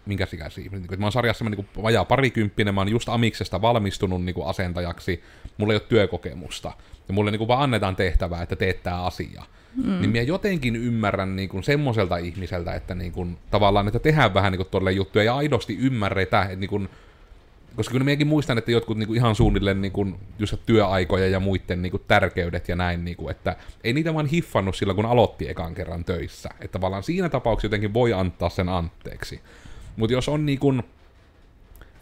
minkä 0.06 0.26
ikäisiä 0.34 0.70
että 0.74 0.96
mä 0.96 1.06
oon 1.06 1.12
sarjassa 1.12 1.44
mä 1.44 1.50
niinku 1.50 1.82
vajaa 1.82 2.04
parikymppinen, 2.04 2.74
mä 2.74 2.80
oon 2.80 2.88
just 2.88 3.08
Amiksesta 3.08 3.62
valmistunut 3.62 4.24
niinku 4.24 4.42
asentajaksi, 4.42 5.22
mulla 5.60 5.72
ei 5.72 5.76
ole 5.76 5.86
työkokemusta. 5.88 6.72
Ja 7.08 7.14
mulle 7.14 7.30
niinku 7.30 7.48
vaan 7.48 7.62
annetaan 7.62 7.96
tehtävää, 7.96 8.42
että 8.42 8.56
teet 8.56 8.82
tää 8.82 9.04
asia. 9.04 9.42
Mm. 9.76 10.00
Niin 10.00 10.10
mä 10.10 10.18
jotenkin 10.18 10.76
ymmärrän 10.76 11.36
niinku 11.36 11.62
semmoiselta 11.62 12.16
ihmiseltä, 12.16 12.74
että 12.74 12.94
niinku, 12.94 13.26
tavallaan, 13.50 13.86
että 13.86 13.98
tehdään 13.98 14.34
vähän 14.34 14.52
niinku 14.52 14.64
tolle 14.64 14.92
juttuja 14.92 15.24
ja 15.24 15.36
aidosti 15.36 15.76
ymmärretä, 15.80 16.42
että 16.42 16.56
niinku, 16.56 16.80
koska 17.76 17.92
kyllä 17.92 18.04
minäkin 18.04 18.26
muistan, 18.26 18.58
että 18.58 18.70
jotkut 18.70 18.98
niinku 18.98 19.14
ihan 19.14 19.34
suunnilleen 19.34 19.80
niinku, 19.80 20.06
just 20.38 20.54
työaikoja 20.66 21.28
ja 21.28 21.40
muiden 21.40 21.82
niinku, 21.82 21.98
tärkeydet 21.98 22.68
ja 22.68 22.76
näin, 22.76 23.04
niinku, 23.04 23.28
että 23.28 23.56
ei 23.84 23.92
niitä 23.92 24.14
vaan 24.14 24.26
hiffannut 24.26 24.76
silloin, 24.76 24.96
kun 24.96 25.06
aloitti 25.06 25.48
ekan 25.48 25.74
kerran 25.74 26.04
töissä. 26.04 26.48
Että 26.60 26.72
tavallaan 26.72 27.02
siinä 27.02 27.28
tapauksessa 27.28 27.66
jotenkin 27.66 27.94
voi 27.94 28.12
antaa 28.12 28.48
sen 28.48 28.68
anteeksi. 28.68 29.40
Mutta 29.96 30.12
jos 30.12 30.28
on 30.28 30.46
niinku 30.46 30.74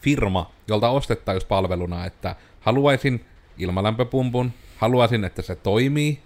firma, 0.00 0.50
jolta 0.68 0.88
ostettaisiin 0.88 1.48
palveluna, 1.48 2.06
että 2.06 2.36
haluaisin 2.60 3.24
ilmalämpöpumpun, 3.58 4.52
haluaisin, 4.76 5.24
että 5.24 5.42
se 5.42 5.56
toimii, 5.56 6.18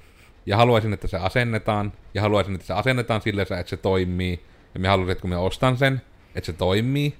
ja 0.47 0.57
haluaisin, 0.57 0.93
että 0.93 1.09
se 1.09 1.17
asennetaan, 1.17 1.93
ja 2.15 2.23
haluaisin, 2.23 2.55
että 2.55 2.67
se 2.67 2.73
asennetaan 2.73 3.21
sillä 3.21 3.43
että 3.43 3.65
se 3.67 3.77
toimii, 3.77 4.41
ja 4.75 4.81
me 4.81 4.89
haluaisin, 4.89 5.13
että 5.13 5.23
kun 5.23 5.31
me 5.31 5.37
ostan 5.37 5.77
sen, 5.77 6.03
että 6.35 6.47
se 6.47 6.53
toimii, 6.53 7.15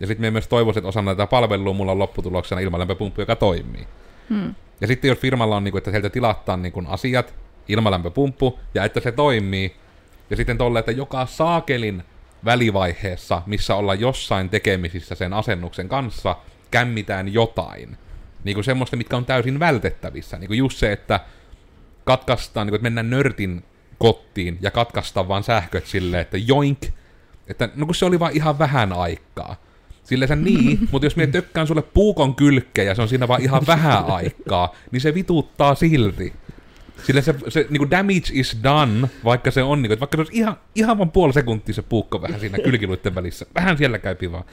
ja 0.00 0.06
sitten 0.06 0.26
me 0.26 0.30
myös 0.30 0.48
toivoisin, 0.48 0.80
että 0.80 0.88
osana 0.88 1.14
tätä 1.14 1.26
palvelua 1.26 1.72
mulla 1.72 1.92
on 1.92 1.98
lopputuloksena 1.98 2.60
ilmalämpöpumppu, 2.60 3.20
joka 3.20 3.36
toimii. 3.36 3.86
Hmm. 4.28 4.54
Ja 4.80 4.86
sitten 4.86 5.08
jos 5.08 5.18
firmalla 5.18 5.56
on, 5.56 5.64
niin 5.64 5.72
kuin, 5.72 5.78
että 5.78 5.90
heiltä 5.90 6.10
tilataan 6.10 6.62
niin 6.62 6.72
kuin, 6.72 6.86
asiat, 6.86 7.34
ilmalämpöpumppu, 7.68 8.58
ja 8.74 8.84
että 8.84 9.00
se 9.00 9.12
toimii, 9.12 9.76
ja 10.30 10.36
sitten 10.36 10.58
tolle, 10.58 10.78
että 10.78 10.92
joka 10.92 11.26
saakelin 11.26 12.02
välivaiheessa, 12.44 13.42
missä 13.46 13.74
ollaan 13.74 14.00
jossain 14.00 14.48
tekemisissä 14.48 15.14
sen 15.14 15.32
asennuksen 15.32 15.88
kanssa, 15.88 16.36
kämmitään 16.70 17.32
jotain. 17.32 17.98
Niin 18.44 18.54
kuin 18.54 18.64
semmoista, 18.64 18.96
mitkä 18.96 19.16
on 19.16 19.24
täysin 19.24 19.60
vältettävissä. 19.60 20.38
Niin 20.38 20.48
kuin 20.48 20.58
just 20.58 20.78
se, 20.78 20.92
että 20.92 21.20
katkaistaan, 22.04 22.66
niin 22.66 22.70
kuin, 22.72 22.76
että 22.76 22.82
mennään 22.82 23.10
nörtin 23.10 23.64
kottiin 23.98 24.58
ja 24.60 24.70
katkaistaan 24.70 25.28
vaan 25.28 25.42
sähköt 25.42 25.86
silleen, 25.86 26.22
että 26.22 26.38
joink, 26.38 26.78
että 27.48 27.68
no 27.76 27.86
kun 27.86 27.94
se 27.94 28.04
oli 28.04 28.18
vaan 28.18 28.36
ihan 28.36 28.58
vähän 28.58 28.92
aikaa. 28.92 29.56
Silleen 30.04 30.44
niin, 30.44 30.78
mutta 30.92 31.06
jos 31.06 31.16
minä 31.16 31.32
tökkään 31.32 31.66
sulle 31.66 31.82
puukon 31.82 32.34
kylkeen 32.34 32.86
ja 32.86 32.94
se 32.94 33.02
on 33.02 33.08
siinä 33.08 33.28
vaan 33.28 33.42
ihan 33.42 33.62
vähän 33.66 34.04
aikaa, 34.04 34.74
niin 34.90 35.00
se 35.00 35.14
vituttaa 35.14 35.74
silti. 35.74 36.32
Sillä 37.06 37.20
se, 37.20 37.34
se 37.48 37.66
niin 37.70 37.78
kuin 37.78 37.90
damage 37.90 38.30
is 38.32 38.56
done, 38.62 39.08
vaikka 39.24 39.50
se 39.50 39.62
on, 39.62 39.82
niin 39.82 39.88
kuin, 39.88 39.92
että 39.92 40.00
vaikka 40.00 40.16
se 40.16 40.20
olisi 40.20 40.36
ihan, 40.36 40.56
ihan 40.74 40.98
vaan 40.98 41.10
puoli 41.10 41.32
sekuntia 41.32 41.74
se 41.74 41.82
puukko 41.82 42.22
vähän 42.22 42.40
siinä 42.40 42.58
kylkiluiden 42.58 43.14
välissä, 43.14 43.46
vähän 43.54 43.78
siellä 43.78 43.98
käypi 43.98 44.32
vaan. 44.32 44.44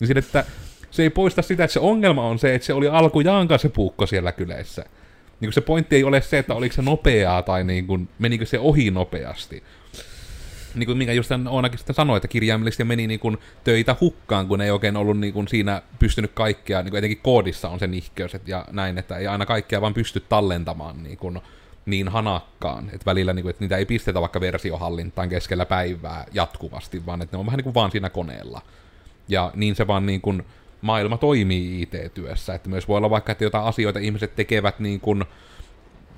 Niin 0.00 0.08
sille, 0.08 0.18
että 0.18 0.44
se 0.90 1.02
ei 1.02 1.10
poista 1.10 1.42
sitä, 1.42 1.64
että 1.64 1.72
se 1.72 1.80
ongelma 1.80 2.26
on 2.26 2.38
se, 2.38 2.54
että 2.54 2.66
se 2.66 2.72
oli 2.72 2.88
alkujaankaan 2.88 3.60
se 3.60 3.68
puukko 3.68 4.06
siellä 4.06 4.32
kyleissä. 4.32 4.84
Niin 5.40 5.46
kuin 5.46 5.52
se 5.52 5.60
pointti 5.60 5.96
ei 5.96 6.04
ole 6.04 6.20
se, 6.20 6.38
että 6.38 6.54
oliko 6.54 6.74
se 6.74 6.82
nopeaa 6.82 7.42
tai 7.42 7.64
niin 7.64 7.86
kuin, 7.86 8.08
menikö 8.18 8.46
se 8.46 8.58
ohi 8.58 8.90
nopeasti. 8.90 9.62
Niin 10.74 10.86
kuin 10.86 10.98
minkä 10.98 11.12
just 11.12 11.30
Oonakin 11.50 11.78
sitten 11.78 11.96
sanoi, 11.96 12.16
että 12.16 12.28
kirjaimellisesti 12.28 12.84
meni 12.84 13.06
niin 13.06 13.20
kuin 13.20 13.38
töitä 13.64 13.96
hukkaan, 14.00 14.48
kun 14.48 14.60
ei 14.60 14.70
oikein 14.70 14.96
ollut 14.96 15.18
niin 15.18 15.32
kuin 15.32 15.48
siinä 15.48 15.82
pystynyt 15.98 16.30
kaikkea, 16.34 16.82
niin 16.82 16.90
kuin 16.90 16.98
etenkin 16.98 17.20
koodissa 17.22 17.68
on 17.68 17.78
se 17.78 17.86
nihkeys 17.86 18.32
ja 18.46 18.64
näin, 18.72 18.98
että 18.98 19.16
ei 19.16 19.26
aina 19.26 19.46
kaikkea 19.46 19.80
vaan 19.80 19.94
pysty 19.94 20.20
tallentamaan 20.20 21.02
niin, 21.02 21.18
kuin, 21.18 21.40
niin 21.86 22.08
hanakkaan, 22.08 22.90
että 22.92 23.06
välillä 23.06 23.32
niin 23.32 23.42
kuin, 23.42 23.50
että 23.50 23.64
niitä 23.64 23.76
ei 23.76 23.86
pistetä 23.86 24.20
vaikka 24.20 24.40
versiohallintaan 24.40 25.28
keskellä 25.28 25.66
päivää 25.66 26.26
jatkuvasti, 26.32 27.06
vaan 27.06 27.22
että 27.22 27.36
ne 27.36 27.40
on 27.40 27.46
vähän 27.46 27.58
niin 27.58 27.64
kuin 27.64 27.74
vaan 27.74 27.90
siinä 27.90 28.10
koneella. 28.10 28.62
Ja 29.28 29.52
niin 29.54 29.76
se 29.76 29.86
vaan 29.86 30.06
niin 30.06 30.20
kuin, 30.20 30.44
maailma 30.86 31.16
toimii 31.16 31.82
IT-työssä. 31.82 32.54
Että 32.54 32.68
myös 32.68 32.88
voi 32.88 32.96
olla 32.96 33.10
vaikka, 33.10 33.32
että 33.32 33.44
jotain 33.44 33.64
asioita 33.64 33.98
ihmiset 33.98 34.36
tekevät 34.36 34.80
niin 34.80 35.00
kuin 35.00 35.24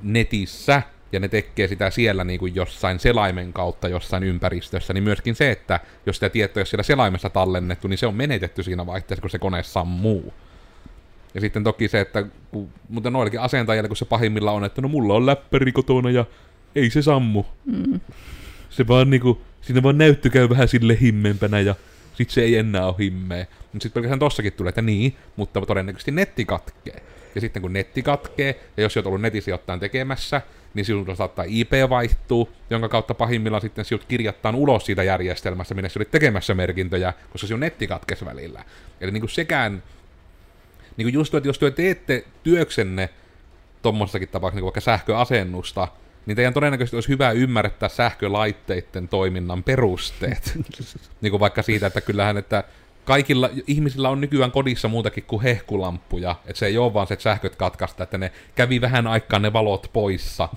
netissä, 0.02 0.82
ja 1.12 1.20
ne 1.20 1.28
tekee 1.28 1.68
sitä 1.68 1.90
siellä 1.90 2.24
niin 2.24 2.40
kuin 2.40 2.54
jossain 2.54 2.98
selaimen 2.98 3.52
kautta 3.52 3.88
jossain 3.88 4.22
ympäristössä, 4.22 4.94
niin 4.94 5.04
myöskin 5.04 5.34
se, 5.34 5.50
että 5.50 5.80
jos 6.06 6.16
sitä 6.16 6.28
tietoa 6.28 6.60
ei 6.60 6.60
ole 6.60 6.66
siellä 6.66 6.82
selaimessa 6.82 7.30
tallennettu, 7.30 7.88
niin 7.88 7.98
se 7.98 8.06
on 8.06 8.14
menetetty 8.14 8.62
siinä 8.62 8.86
vaihteessa, 8.86 9.20
kun 9.20 9.30
se 9.30 9.38
kone 9.38 9.62
sammuu. 9.62 10.34
Ja 11.34 11.40
sitten 11.40 11.64
toki 11.64 11.88
se, 11.88 12.00
että 12.00 12.24
kun, 12.50 12.68
mutta 12.88 13.10
noillakin 13.10 13.40
asentajilla, 13.40 13.88
kun 13.88 13.96
se 13.96 14.04
pahimmilla 14.04 14.52
on, 14.52 14.64
että 14.64 14.82
no 14.82 14.88
mulla 14.88 15.14
on 15.14 15.26
läppäri 15.26 15.72
kotona 15.72 16.10
ja 16.10 16.24
ei 16.74 16.90
se 16.90 17.02
sammu. 17.02 17.44
Mm. 17.64 18.00
Se 18.70 18.88
vaan 18.88 19.10
niinku, 19.10 19.40
siinä 19.60 19.82
vaan 19.82 19.98
näyttö 19.98 20.30
käy 20.30 20.48
vähän 20.48 20.68
sille 20.68 20.98
himmempänä 21.00 21.60
ja 21.60 21.74
sit 22.14 22.30
se 22.30 22.40
ei 22.40 22.56
enää 22.56 22.86
ole 22.86 22.94
himmeä. 22.98 23.46
Mutta 23.72 23.82
sitten 23.82 23.92
pelkästään 23.94 24.18
tossakin 24.18 24.52
tulee, 24.52 24.68
että 24.68 24.82
niin, 24.82 25.16
mutta 25.36 25.60
todennäköisesti 25.60 26.10
netti 26.10 26.44
katkee. 26.44 27.02
Ja 27.34 27.40
sitten 27.40 27.62
kun 27.62 27.72
netti 27.72 28.02
katkee, 28.02 28.60
ja 28.76 28.82
jos 28.82 28.96
olet 28.96 29.06
ollut 29.06 29.20
netissä 29.20 29.50
jotain 29.50 29.80
tekemässä, 29.80 30.42
niin 30.74 30.84
sinun 30.84 31.16
saattaa 31.16 31.44
IP 31.48 31.72
vaihtuu, 31.88 32.52
jonka 32.70 32.88
kautta 32.88 33.14
pahimmillaan 33.14 33.60
sitten 33.60 33.84
sinut 33.84 34.04
kirjattaan 34.04 34.54
ulos 34.54 34.86
siitä 34.86 35.02
järjestelmästä, 35.02 35.74
minne 35.74 35.88
sinä 35.88 36.00
olit 36.00 36.10
tekemässä 36.10 36.54
merkintöjä, 36.54 37.12
koska 37.30 37.46
sinun 37.46 37.60
netti 37.60 37.86
katkesi 37.86 38.24
välillä. 38.24 38.64
Eli 39.00 39.12
niin 39.12 39.20
kuin 39.20 39.30
sekään, 39.30 39.82
niin 40.96 41.04
kuin 41.04 41.14
just, 41.14 41.34
että 41.34 41.48
jos 41.48 41.58
työ 41.58 41.70
teette 41.70 42.24
työksenne 42.42 43.08
tuommoisessakin 43.82 44.28
tapauksessa, 44.28 44.58
niin 44.58 44.64
vaikka 44.64 44.80
sähköasennusta, 44.80 45.88
niin 46.26 46.36
teidän 46.36 46.54
todennäköisesti 46.54 46.96
olisi 46.96 47.08
hyvä 47.08 47.30
ymmärtää 47.30 47.88
sähkölaitteiden 47.88 49.08
toiminnan 49.08 49.62
perusteet. 49.62 50.58
niin 51.20 51.30
kuin 51.30 51.40
vaikka 51.40 51.62
siitä, 51.62 51.86
että 51.86 52.00
kyllähän, 52.00 52.36
että 52.36 52.64
kaikilla 53.08 53.50
ihmisillä 53.66 54.08
on 54.08 54.20
nykyään 54.20 54.52
kodissa 54.52 54.88
muutakin 54.88 55.24
kuin 55.24 55.42
hehkulamppuja. 55.42 56.36
Että 56.46 56.58
se 56.58 56.66
ei 56.66 56.78
ole 56.78 56.94
vaan 56.94 57.06
se, 57.06 57.14
että 57.14 57.22
sähköt 57.22 57.56
katkaista, 57.56 58.04
että 58.04 58.18
ne 58.18 58.32
kävi 58.54 58.80
vähän 58.80 59.06
aikaa 59.06 59.38
ne 59.38 59.52
valot 59.52 59.90
poissa. 59.92 60.48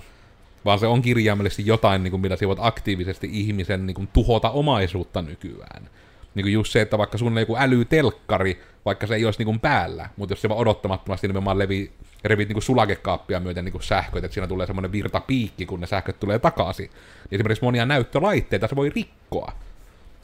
Vaan 0.64 0.78
se 0.78 0.86
on 0.86 1.02
kirjaimellisesti 1.02 1.66
jotain, 1.66 2.02
niin 2.02 2.10
kuin, 2.10 2.20
millä 2.20 2.36
voit 2.46 2.58
aktiivisesti 2.62 3.28
ihmisen 3.32 3.86
niin 3.86 3.94
kuin, 3.94 4.08
tuhota 4.12 4.50
omaisuutta 4.50 5.22
nykyään. 5.22 5.88
Niin 6.34 6.44
kuin 6.44 6.52
just 6.52 6.72
se, 6.72 6.80
että 6.80 6.98
vaikka 6.98 7.18
sun 7.18 7.32
on 7.32 7.38
joku 7.38 7.56
älytelkkari, 7.56 8.62
vaikka 8.84 9.06
se 9.06 9.14
ei 9.14 9.24
olisi 9.24 9.38
niin 9.38 9.46
kuin 9.46 9.60
päällä, 9.60 10.08
mutta 10.16 10.32
jos 10.32 10.42
se 10.42 10.48
vaan 10.48 10.60
odottamattomasti 10.60 11.26
nimenomaan 11.26 11.58
levi, 11.58 11.92
revit 12.24 12.48
niin 12.48 12.62
sulakekaappia 12.62 13.40
myöten 13.40 13.64
niin 13.64 13.82
sähköt, 13.82 14.24
että 14.24 14.34
siinä 14.34 14.46
tulee 14.46 14.66
semmoinen 14.66 14.92
virtapiikki, 14.92 15.66
kun 15.66 15.80
ne 15.80 15.86
sähköt 15.86 16.20
tulee 16.20 16.38
takaisin. 16.38 16.86
Niin 16.86 17.32
esimerkiksi 17.32 17.64
monia 17.64 17.86
näyttölaitteita 17.86 18.68
se 18.68 18.76
voi 18.76 18.90
rikkoa. 18.90 19.52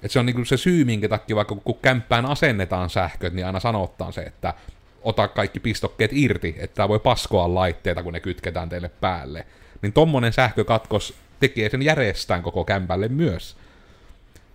Et 0.03 0.11
se 0.11 0.19
on 0.19 0.27
niinku 0.27 0.45
se 0.45 0.57
syy, 0.57 0.85
minkä 0.85 1.09
takia 1.09 1.37
vaikka 1.37 1.55
kun 1.55 1.79
kämppään 1.83 2.27
asennetaan 2.27 2.91
sähköt, 2.91 3.33
niin 3.33 3.47
aina 3.47 3.61
sanottaan 3.61 4.13
se, 4.13 4.21
että 4.21 4.55
ota 5.03 5.29
kaikki 5.29 5.61
pistokkeet 5.61 6.11
irti, 6.15 6.57
että 6.59 6.89
voi 6.89 6.99
paskoa 6.99 7.55
laitteita, 7.55 8.03
kun 8.03 8.13
ne 8.13 8.21
kytketään 8.21 8.69
teille 8.69 8.91
päälle. 9.01 9.47
Niin 9.83 9.93
tommonen 9.93 10.33
sähkökatkos 10.33 11.15
tekee 11.41 11.71
sen 11.71 11.83
järjestään 11.83 12.43
koko 12.43 12.65
kämpälle 12.65 13.09
myös. 13.09 13.57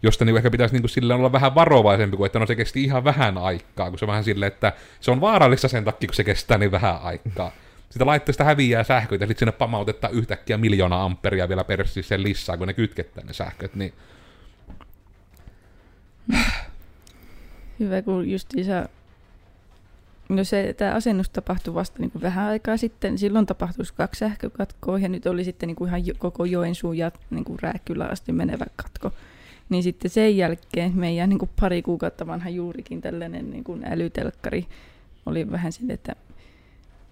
Josta 0.04 0.26
niin 0.26 0.38
ehkä 0.38 0.52
pitäisi 0.52 0.76
niin 0.76 0.90
sille 0.90 1.14
olla 1.14 1.32
vähän 1.32 1.56
varovaisempi, 1.56 2.18
kuin 2.18 2.26
että 2.26 2.40
no 2.40 2.46
se 2.46 2.56
kesti 2.56 2.84
ihan 2.84 3.04
vähän 3.04 3.38
aikaa, 3.38 3.90
kun 3.90 4.00
se 4.00 4.06
on 4.06 4.08
vähän 4.08 4.24
silleen, 4.24 4.52
että 4.52 4.74
se 5.00 5.12
on 5.12 5.22
vaarallista 5.22 5.68
sen 5.68 5.86
takia, 5.86 6.08
kun 6.08 6.16
se 6.16 6.24
kestää 6.24 6.58
niin 6.58 6.72
vähän 6.72 7.02
aikaa. 7.02 7.52
Sitä 7.90 8.06
laitteesta 8.06 8.44
häviää 8.44 8.84
sähköt 8.84 9.22
ja 9.22 9.28
sitten 9.28 9.40
sinne 9.40 9.52
pamautetaan 9.52 10.14
yhtäkkiä 10.14 10.58
miljoona 10.58 11.04
amperia 11.04 11.50
vielä 11.50 11.64
perssissä 11.64 12.10
sen 12.10 12.24
lisää, 12.24 12.58
kun 12.58 12.68
ne 12.68 12.74
kytketään 12.74 13.28
ne 13.28 13.34
sähköt, 13.34 13.76
niin 13.76 13.94
Hyvä, 17.84 18.02
kun 18.02 18.26
isä... 18.58 18.90
No 20.30 20.44
se, 20.44 20.74
tämä 20.78 20.94
asennus 20.94 21.30
tapahtui 21.30 21.74
vasta 21.74 22.00
niin 22.00 22.12
kuin 22.12 22.22
vähän 22.22 22.50
aikaa 22.50 22.78
sitten. 22.78 23.18
Silloin 23.18 23.46
tapahtui 23.46 23.86
kaksi 23.96 24.20
sähkökatkoa 24.20 25.00
ja 25.00 25.10
nyt 25.10 25.26
oli 25.26 25.44
sitten 25.44 25.68
niin 25.68 25.76
kuin 25.76 25.88
ihan 25.88 26.02
koko 26.18 26.46
Joensuun 26.46 26.98
ja 26.98 27.12
niin 27.30 27.46
kuin 27.46 27.60
Rääkkylä 27.62 28.06
asti 28.06 28.32
menevä 28.32 28.66
katko. 28.76 29.12
Niin 29.70 29.84
sitten 29.84 30.12
sen 30.12 30.38
jälkeen 30.38 30.98
meidän 30.98 31.30
niin 31.30 31.40
kuin 31.40 31.52
pari 31.60 31.82
kuukautta 31.82 32.28
vanha 32.28 32.50
juurikin 32.50 33.02
tällainen 33.02 33.52
niin 33.52 33.64
kuin 33.64 33.84
älytelkkari 33.86 34.68
oli 35.26 35.52
vähän 35.52 35.72
sille, 35.72 35.94
että 35.94 36.16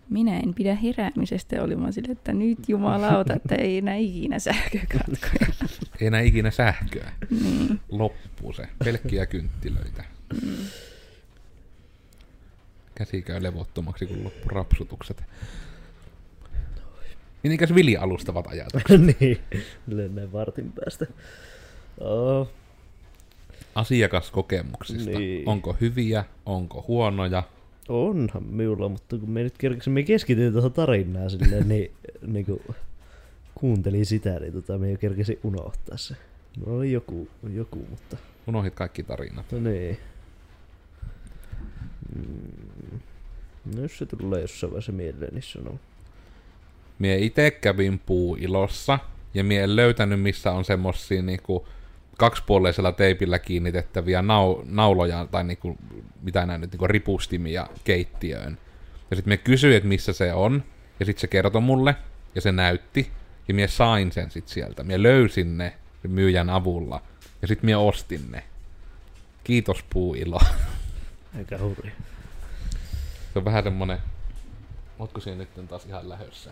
minä 0.09 0.39
en 0.39 0.53
pidä 0.53 0.75
heräämisestä. 0.75 1.63
Oli 1.63 1.79
vaan 1.79 1.93
sille, 1.93 2.11
että 2.11 2.33
nyt 2.33 2.59
jumalauta, 2.67 3.33
että 3.33 3.55
ei 3.55 3.77
enää 3.77 3.95
ikinä 3.95 4.39
sähkökatkoja. 4.39 5.47
ei 6.01 6.07
enää 6.07 6.21
ikinä 6.21 6.51
sähköä. 6.51 7.11
Niin. 7.29 7.79
Loppuu 7.89 8.53
se. 8.53 8.67
Pelkkiä 8.83 9.25
kynttilöitä. 9.25 10.03
Mm. 10.31 10.65
Käsi 12.95 13.21
käy 13.21 13.43
levottomaksi, 13.43 14.05
kun 14.05 14.23
loppu 14.23 14.49
rapsutukset. 14.49 15.23
Niin 17.43 17.51
ikäs 17.51 17.75
Vili 17.75 17.97
alustavat 17.97 18.47
ajatukset. 18.47 19.01
niin, 19.19 19.39
näin 19.87 20.31
vartin 20.31 20.71
päästä. 20.71 21.07
Oh. 21.99 22.51
Asiakaskokemuksista. 23.75 25.19
Niin. 25.19 25.49
Onko 25.49 25.75
hyviä, 25.81 26.25
onko 26.45 26.85
huonoja? 26.87 27.43
onhan 27.89 28.43
minulla, 28.43 28.89
mutta 28.89 29.17
kun 29.17 29.29
me 29.29 29.43
nyt 29.43 29.57
kerkesimme 29.57 30.03
keskittyä 30.03 30.51
tuohon 30.51 30.73
tarinaan 30.73 31.29
silleen, 31.29 31.69
niin, 31.69 31.91
niin 32.27 32.45
kuin 32.45 32.61
kuuntelin 33.55 34.05
sitä, 34.05 34.39
niin 34.39 34.53
tota, 34.53 34.77
me 34.77 34.91
jo 34.91 34.97
kerkesin 34.97 35.39
unohtaa 35.43 35.97
se. 35.97 36.15
No 36.57 36.75
oli 36.75 36.91
joku, 36.91 37.27
joku 37.53 37.85
mutta 37.89 38.17
Unohit 38.47 38.75
kaikki 38.75 39.03
tarinat. 39.03 39.51
no 39.51 39.59
niin. 39.59 39.97
Mm. 42.15 42.99
No 43.75 43.81
jos 43.81 43.97
se 43.97 44.05
tulee 44.05 44.41
jossain 44.41 44.71
vaiheessa 44.71 44.91
mieleen, 44.91 45.33
niin 45.33 45.43
sanoo. 45.43 45.79
Mie 46.99 47.17
ite 47.17 47.51
kävin 47.51 47.99
puuilossa, 47.99 48.99
ja 49.33 49.43
mie 49.43 49.63
en 49.63 49.75
löytänyt, 49.75 50.21
missä 50.21 50.51
on 50.51 50.65
semmosia 50.65 51.21
niinku 51.21 51.67
kaksipuoleisella 52.17 52.91
teipillä 52.91 53.39
kiinnitettäviä 53.39 54.21
nau- 54.21 54.65
nauloja, 54.65 55.27
tai 55.31 55.43
niinku, 55.43 55.77
mitä 56.21 56.45
näin 56.45 56.61
nyt, 56.61 56.71
niinku 56.71 56.87
ripustimia 56.87 57.67
keittiöön. 57.83 58.57
Ja 59.09 59.15
sitten 59.15 59.31
me 59.31 59.37
kysyin, 59.37 59.75
että 59.75 59.89
missä 59.89 60.13
se 60.13 60.33
on, 60.33 60.63
ja 60.99 61.05
sitten 61.05 61.21
se 61.21 61.27
kertoi 61.27 61.61
mulle, 61.61 61.95
ja 62.35 62.41
se 62.41 62.51
näytti, 62.51 63.11
ja 63.47 63.53
mie 63.53 63.67
sain 63.67 64.11
sen 64.11 64.31
sit 64.31 64.47
sieltä. 64.47 64.83
Mie 64.83 65.03
löysin 65.03 65.57
ne 65.57 65.73
myyjän 66.07 66.49
avulla, 66.49 67.01
ja 67.41 67.47
sitten 67.47 67.65
mie 67.65 67.75
ostin 67.75 68.31
ne. 68.31 68.43
Kiitos 69.43 69.85
puuilo. 69.89 70.39
Aika 71.37 71.57
hurja. 71.57 71.91
Se 73.33 73.39
on 73.39 73.45
vähän 73.45 73.63
semmonen... 73.63 73.97
Ootko 74.99 75.19
siellä 75.19 75.37
nyt 75.37 75.67
taas 75.67 75.85
ihan 75.85 76.09
lähössä? 76.09 76.51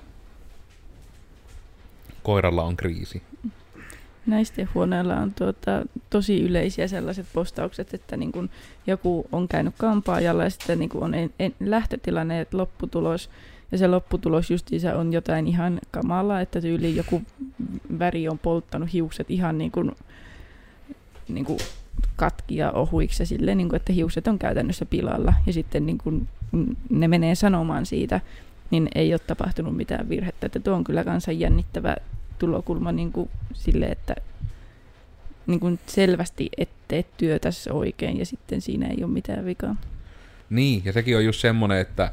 Koiralla 2.24 2.64
on 2.64 2.78
kriisi. 2.78 3.24
Näisten 4.26 4.70
huoneilla 4.74 5.16
on 5.16 5.34
tuota, 5.34 5.86
tosi 6.10 6.42
yleisiä 6.42 6.88
sellaiset 6.88 7.26
postaukset, 7.34 7.94
että 7.94 8.18
niin 8.18 8.32
kun 8.32 8.50
joku 8.88 9.28
on 9.32 9.48
käynyt 9.48 9.76
kampaajalla 9.78 10.44
ja 10.44 10.50
sitten 10.50 10.80
niin 10.80 10.90
kun 10.90 11.04
on 11.04 11.14
en, 11.14 11.34
en, 11.40 11.56
lähtötilanne 11.60 12.38
ja 12.38 12.46
lopputulos. 12.52 13.30
Ja 13.72 13.78
se 13.78 13.88
lopputulos 13.88 14.52
justiinsa 14.52 14.96
on 14.96 15.14
jotain 15.14 15.48
ihan 15.48 15.80
kamalaa, 15.92 16.42
että 16.42 16.62
tyyli 16.62 16.96
joku 16.96 17.22
väri 18.00 18.30
on 18.30 18.40
polttanut 18.40 18.94
hiukset 18.94 19.32
ihan 19.32 19.58
niin 19.58 19.72
kuin, 19.72 19.92
niin 21.28 21.46
kuin 21.46 21.60
katki 22.20 22.56
ja 22.56 22.72
ohuiksi 22.72 23.22
ja 23.22 23.28
silleen, 23.28 23.58
niin 23.58 23.70
kuin, 23.70 23.78
että 23.78 23.94
hiukset 23.94 24.28
on 24.28 24.40
käytännössä 24.40 24.86
pilalla. 24.86 25.34
Ja 25.48 25.54
sitten 25.54 25.86
niin 25.86 25.98
kuin, 25.98 26.28
ne 26.90 27.08
menee 27.08 27.36
sanomaan 27.36 27.86
siitä, 27.86 28.22
niin 28.72 28.90
ei 28.96 29.14
ole 29.14 29.20
tapahtunut 29.20 29.78
mitään 29.78 30.10
virhettä. 30.10 30.46
Että 30.46 30.60
tuo 30.60 30.74
on 30.74 30.84
kyllä 30.84 31.04
kanssa 31.04 31.32
jännittävä 31.32 31.96
tulokulma 32.40 32.92
niin 32.92 33.12
kuin 33.12 33.30
sille, 33.54 33.86
että 33.86 34.16
niin 35.48 35.60
kuin 35.60 35.80
selvästi 35.86 36.50
et 36.58 36.70
tee 36.88 37.06
työtäsi 37.18 37.70
oikein 37.70 38.20
ja 38.20 38.26
sitten 38.26 38.62
siinä 38.62 38.88
ei 38.88 39.04
ole 39.04 39.12
mitään 39.12 39.46
vikaa. 39.46 39.76
Niin, 40.50 40.82
ja 40.86 40.94
sekin 40.94 41.18
on 41.18 41.26
just 41.26 41.42
semmonen, 41.42 41.78
että 41.78 42.12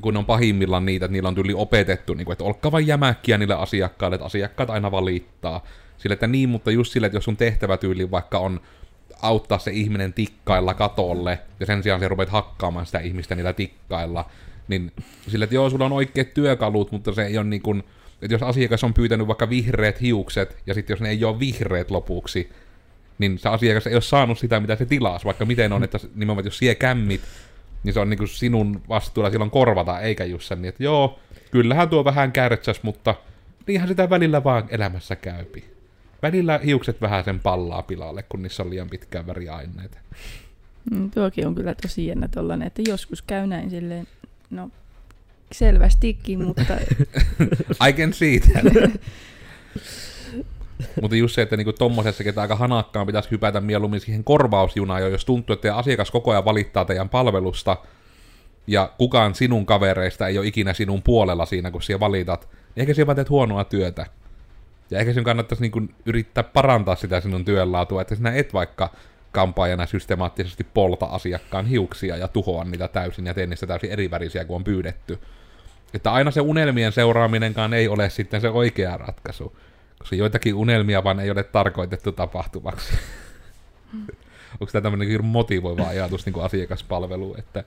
kun 0.00 0.16
on 0.16 0.24
pahimmillaan 0.24 0.86
niitä, 0.86 1.04
että 1.04 1.12
niillä 1.12 1.28
on 1.28 1.34
tyyli 1.34 1.54
opetettu, 1.54 2.14
niin 2.14 2.24
kuin, 2.24 2.32
että 2.32 2.44
olkaa 2.44 2.72
vain 2.72 2.86
jämäkkiä 2.86 3.38
niille 3.38 3.54
asiakkaille, 3.54 4.14
että 4.14 4.26
asiakkaat 4.26 4.70
aina 4.70 4.90
valittaa. 4.90 5.64
Sille, 5.98 6.14
että 6.14 6.26
niin, 6.26 6.48
mutta 6.48 6.70
just 6.70 6.92
sille, 6.92 7.06
että 7.06 7.16
jos 7.16 7.24
sun 7.24 7.36
tehtävätyyli 7.36 8.10
vaikka 8.10 8.38
on 8.38 8.60
auttaa 9.22 9.58
se 9.58 9.70
ihminen 9.70 10.12
tikkailla 10.12 10.74
katolle, 10.74 11.38
ja 11.60 11.66
sen 11.66 11.82
sijaan 11.82 12.00
sä 12.00 12.08
rupeat 12.08 12.28
hakkaamaan 12.28 12.86
sitä 12.86 12.98
ihmistä 12.98 13.34
niillä 13.34 13.52
tikkailla, 13.52 14.24
niin 14.68 14.92
sille, 15.28 15.44
että 15.44 15.54
joo, 15.54 15.70
sulla 15.70 15.84
on 15.84 15.92
oikeat 15.92 16.34
työkalut, 16.34 16.92
mutta 16.92 17.12
se 17.12 17.24
ei 17.24 17.38
ole 17.38 17.46
niin 17.46 17.62
kuin, 17.62 17.82
että 18.22 18.34
jos 18.34 18.42
asiakas 18.42 18.84
on 18.84 18.94
pyytänyt 18.94 19.26
vaikka 19.26 19.50
vihreät 19.50 20.00
hiukset, 20.00 20.56
ja 20.66 20.74
sitten 20.74 20.94
jos 20.94 21.00
ne 21.00 21.10
ei 21.10 21.24
ole 21.24 21.38
vihreät 21.38 21.90
lopuksi, 21.90 22.52
niin 23.18 23.38
se 23.38 23.48
asiakas 23.48 23.86
ei 23.86 23.94
ole 23.94 24.00
saanut 24.00 24.38
sitä, 24.38 24.60
mitä 24.60 24.76
se 24.76 24.86
tilasi, 24.86 25.24
vaikka 25.24 25.44
miten 25.44 25.72
on, 25.72 25.84
että 25.84 25.98
nimenomaan, 26.14 26.44
jos 26.44 26.58
sie 26.58 26.74
kämmit, 26.74 27.20
niin 27.84 27.94
se 27.94 28.00
on 28.00 28.10
niinku 28.10 28.26
sinun 28.26 28.82
vastuulla 28.88 29.30
silloin 29.30 29.50
korvata, 29.50 30.00
eikä 30.00 30.24
just 30.24 30.48
sen 30.48 30.62
niin, 30.62 30.68
että 30.68 30.84
joo, 30.84 31.18
kyllähän 31.50 31.88
tuo 31.88 32.04
vähän 32.04 32.32
kärtsäs, 32.32 32.82
mutta 32.82 33.14
niinhän 33.66 33.88
sitä 33.88 34.10
välillä 34.10 34.44
vaan 34.44 34.64
elämässä 34.68 35.16
käypi. 35.16 35.79
Välillä 36.22 36.60
hiukset 36.64 37.00
vähän 37.00 37.24
sen 37.24 37.40
pallaa 37.40 37.82
pilalle, 37.82 38.22
kun 38.22 38.42
niissä 38.42 38.62
on 38.62 38.70
liian 38.70 38.90
pitkään 38.90 39.26
väriaineita. 39.26 39.98
Mm, 40.90 41.10
tuokin 41.10 41.46
on 41.46 41.54
kyllä 41.54 41.74
tosi 41.82 42.06
jännä 42.06 42.28
tollanen, 42.28 42.66
että 42.66 42.82
joskus 42.88 43.22
käy 43.22 43.46
näin 43.46 43.70
silleen, 43.70 44.06
no 44.50 44.70
selvästikin, 45.52 46.44
mutta 46.44 46.76
I 47.88 47.92
can 47.92 48.12
see 48.12 48.40
that. 48.40 48.92
Mutta 51.02 51.16
just 51.16 51.34
se, 51.34 51.42
että 51.42 51.56
niinku 51.56 51.72
tommosessakin, 51.72 52.28
että 52.28 52.40
aika 52.40 52.56
hanakkaan 52.56 53.06
pitäisi 53.06 53.30
hypätä 53.30 53.60
mieluummin 53.60 54.00
siihen 54.00 54.24
korvausjunaan, 54.24 55.02
jo, 55.02 55.08
jos 55.08 55.24
tuntuu, 55.24 55.54
että 55.54 55.76
asiakas 55.76 56.10
koko 56.10 56.30
ajan 56.30 56.44
valittaa 56.44 56.84
teidän 56.84 57.08
palvelusta, 57.08 57.76
ja 58.66 58.92
kukaan 58.98 59.34
sinun 59.34 59.66
kavereista 59.66 60.28
ei 60.28 60.38
ole 60.38 60.46
ikinä 60.46 60.74
sinun 60.74 61.02
puolella 61.02 61.46
siinä, 61.46 61.70
kun 61.70 61.82
siellä 61.82 62.00
valitat, 62.00 62.48
niin 62.74 62.80
ehkä 62.80 62.94
siellä 62.94 63.06
vaan 63.06 63.16
teet 63.16 63.30
huonoa 63.30 63.64
työtä. 63.64 64.06
Ja 64.90 64.98
ehkä 64.98 65.12
sinun 65.12 65.24
kannattaisi 65.24 65.62
niinku 65.62 65.82
yrittää 66.06 66.44
parantaa 66.44 66.94
sitä 66.94 67.20
sinun 67.20 67.44
työnlaatua, 67.44 68.02
että 68.02 68.14
sinä 68.14 68.32
et 68.32 68.54
vaikka 68.54 68.90
kampaajana 69.32 69.86
systemaattisesti 69.86 70.64
polta 70.64 71.06
asiakkaan 71.06 71.66
hiuksia 71.66 72.16
ja 72.16 72.28
tuhoa 72.28 72.64
niitä 72.64 72.88
täysin 72.88 73.26
ja 73.26 73.34
tee 73.34 73.46
niistä 73.46 73.66
täysin 73.66 73.90
erivärisiä 73.90 74.44
kuin 74.44 74.56
on 74.56 74.64
pyydetty. 74.64 75.18
Että 75.94 76.12
aina 76.12 76.30
se 76.30 76.40
unelmien 76.40 76.92
seuraaminenkaan 76.92 77.74
ei 77.74 77.88
ole 77.88 78.10
sitten 78.10 78.40
se 78.40 78.48
oikea 78.48 78.96
ratkaisu. 78.96 79.56
Koska 79.98 80.16
joitakin 80.16 80.54
unelmia 80.54 81.04
vaan 81.04 81.20
ei 81.20 81.30
ole 81.30 81.42
tarkoitettu 81.42 82.12
tapahtuvaksi. 82.12 82.92
Onko 84.60 84.72
tämä 84.72 84.82
tämmöinen 84.82 85.24
motivoiva 85.24 85.88
ajatus 85.88 86.26
niin 86.26 86.32
kuin 86.32 86.44
asiakaspalvelu, 86.44 87.34
että 87.38 87.64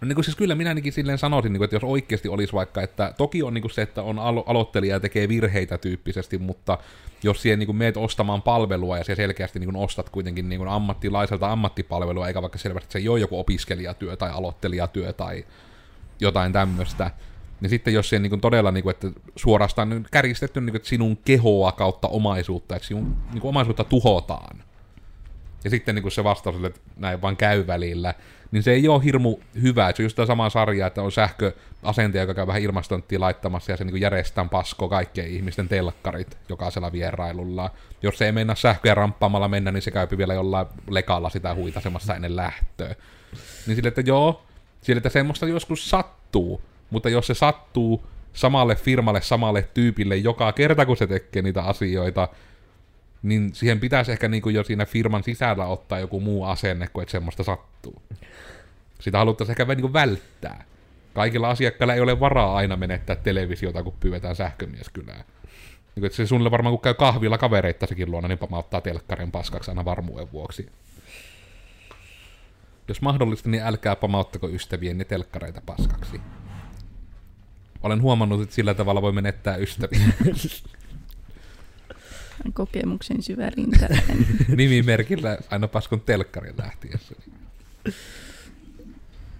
No 0.00 0.08
niin 0.08 0.14
kuin 0.14 0.24
siis 0.24 0.36
kyllä 0.36 0.54
minä 0.54 0.70
ainakin 0.70 0.92
silleen 0.92 1.18
sanoisin, 1.18 1.52
niin 1.52 1.58
kuin, 1.58 1.64
että 1.64 1.76
jos 1.76 1.84
oikeasti 1.84 2.28
olisi 2.28 2.52
vaikka, 2.52 2.82
että 2.82 3.14
toki 3.16 3.42
on 3.42 3.54
niin 3.54 3.62
kuin 3.62 3.72
se, 3.72 3.82
että 3.82 4.02
on 4.02 4.18
alo- 4.18 4.44
aloittelija 4.46 4.96
ja 4.96 5.00
tekee 5.00 5.28
virheitä 5.28 5.78
tyyppisesti, 5.78 6.38
mutta 6.38 6.78
jos 7.22 7.42
siihen 7.42 7.58
niin 7.58 7.66
kuin 7.66 7.76
meet 7.76 7.96
ostamaan 7.96 8.42
palvelua 8.42 8.98
ja 8.98 9.04
se 9.04 9.14
selkeästi 9.14 9.58
niin 9.58 9.72
kuin 9.72 9.84
ostat 9.84 10.08
kuitenkin 10.08 10.48
niin 10.48 10.58
kuin 10.58 10.68
ammattilaiselta 10.68 11.52
ammattipalvelua, 11.52 12.28
eikä 12.28 12.42
vaikka 12.42 12.58
selvästi 12.58 12.84
että 12.84 12.92
se 12.92 12.98
ei 12.98 13.08
ole 13.08 13.20
joku 13.20 13.38
opiskelijatyö 13.38 14.16
tai 14.16 14.30
aloittelijatyö 14.30 15.12
tai 15.12 15.44
jotain 16.20 16.52
tämmöistä, 16.52 17.10
niin 17.60 17.70
sitten 17.70 17.94
jos 17.94 18.08
se 18.08 18.18
niin 18.18 18.30
kuin 18.30 18.40
todella, 18.40 18.70
niin 18.70 18.82
kuin, 18.82 18.90
että 18.90 19.10
suorastaan 19.36 19.88
niin 19.88 20.06
kärjistetty, 20.10 20.60
niin 20.60 20.72
kuin, 20.72 20.76
että 20.76 20.88
sinun 20.88 21.16
kehoa 21.16 21.72
kautta 21.72 22.08
omaisuutta, 22.08 22.76
että 22.76 22.88
sinun 22.88 23.16
niin 23.32 23.40
kuin 23.40 23.48
omaisuutta 23.48 23.84
tuhotaan, 23.84 24.62
ja 25.64 25.70
sitten 25.70 25.94
niin 25.94 26.02
kuin 26.02 26.12
se 26.12 26.24
vastaus, 26.24 26.64
että 26.64 26.80
näin 26.96 27.22
vaan 27.22 27.36
käy 27.36 27.66
välillä, 27.66 28.14
niin 28.50 28.62
se 28.62 28.72
ei 28.72 28.88
ole 28.88 29.04
hirmu 29.04 29.38
hyvä. 29.62 29.92
Se 29.94 30.02
on 30.02 30.04
just 30.04 30.16
tämä 30.16 30.26
sama 30.26 30.50
sarja, 30.50 30.86
että 30.86 31.02
on 31.02 31.12
sähköasentaja, 31.12 32.22
joka 32.22 32.34
käy 32.34 32.46
vähän 32.46 32.62
ilmastointtia 32.62 33.20
laittamassa, 33.20 33.72
ja 33.72 33.76
se 33.76 33.84
niin 33.84 34.00
järjestää 34.00 34.44
pasko 34.44 34.88
kaikkien 34.88 35.28
ihmisten 35.28 35.68
telkkarit 35.68 36.38
jokaisella 36.48 36.92
vierailulla. 36.92 37.70
Jos 38.02 38.18
se 38.18 38.26
ei 38.26 38.32
mennä 38.32 38.54
sähköä 38.54 38.94
ramppaamalla 38.94 39.48
mennä, 39.48 39.72
niin 39.72 39.82
se 39.82 39.90
käypi 39.90 40.18
vielä 40.18 40.34
jollain 40.34 40.66
lekalla 40.90 41.30
sitä 41.30 41.54
huitasemassa 41.54 42.14
ennen 42.14 42.36
lähtöä. 42.36 42.94
Niin 43.66 43.76
sille, 43.76 43.88
että 43.88 44.00
joo, 44.00 44.42
sille, 44.82 44.98
että 44.98 45.08
semmoista 45.08 45.46
joskus 45.46 45.90
sattuu, 45.90 46.62
mutta 46.90 47.08
jos 47.08 47.26
se 47.26 47.34
sattuu 47.34 48.06
samalle 48.32 48.76
firmalle, 48.76 49.22
samalle 49.22 49.68
tyypille 49.74 50.16
joka 50.16 50.52
kerta, 50.52 50.86
kun 50.86 50.96
se 50.96 51.06
tekee 51.06 51.42
niitä 51.42 51.62
asioita, 51.62 52.28
niin 53.22 53.54
siihen 53.54 53.80
pitäisi 53.80 54.12
ehkä 54.12 54.28
niin 54.28 54.42
kuin 54.42 54.54
jo 54.54 54.64
siinä 54.64 54.86
firman 54.86 55.22
sisällä 55.22 55.66
ottaa 55.66 55.98
joku 55.98 56.20
muu 56.20 56.44
asenne, 56.44 56.88
kuin 56.92 57.02
että 57.02 57.12
semmoista 57.12 57.42
sattuu. 57.42 58.02
Sitä 59.00 59.18
haluttaisiin 59.18 59.52
ehkä 59.52 59.64
niin 59.74 59.80
kuin 59.80 59.92
välttää. 59.92 60.64
Kaikilla 61.14 61.50
asiakkailla 61.50 61.94
ei 61.94 62.00
ole 62.00 62.20
varaa 62.20 62.56
aina 62.56 62.76
menettää 62.76 63.16
televisiota, 63.16 63.82
kun 63.82 63.94
pyydetään 64.00 64.36
sähkömieskylään. 64.36 65.18
Niin 65.18 66.00
kuin, 66.00 66.06
että 66.06 66.16
se 66.16 66.26
sulle 66.26 66.50
varmaan, 66.50 66.72
kun 66.72 66.80
käy 66.80 66.94
kahvilla 66.94 67.38
kavereittaisikin 67.38 68.10
luona, 68.10 68.28
niin 68.28 68.38
pamauttaa 68.38 68.80
telkkarin 68.80 69.30
paskaksi 69.30 69.70
aina 69.70 69.84
varmuuden 69.84 70.32
vuoksi. 70.32 70.68
Jos 72.88 73.00
mahdollista, 73.02 73.48
niin 73.48 73.62
älkää 73.62 73.96
pamauttako 73.96 74.48
ystävienne 74.48 75.04
telkkareita 75.04 75.60
paskaksi. 75.66 76.20
Olen 77.82 78.02
huomannut, 78.02 78.42
että 78.42 78.54
sillä 78.54 78.74
tavalla 78.74 79.02
voi 79.02 79.12
menettää 79.12 79.56
ystäviä. 79.56 80.00
kokemuksen 82.52 83.22
syvä 83.22 83.50
rinta. 83.50 83.86
Nimimerkillä 84.56 85.38
aina 85.50 85.68
paskon 85.68 86.00
telkkarin 86.00 86.54
lähtiessä. 86.58 87.14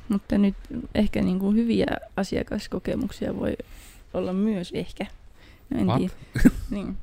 Mutta 0.09 0.39
nyt 0.39 0.55
ehkä 0.95 1.23
niin 1.23 1.39
kuin 1.39 1.57
hyviä 1.57 1.87
asiakaskokemuksia 2.17 3.37
voi 3.37 3.57
olla 4.15 4.33
myös 4.33 4.73
ehkä. 4.73 5.07
No 5.71 5.81
en 5.81 5.87
What? 5.87 5.99
tiedä. 5.99 6.15
niin. 6.71 6.97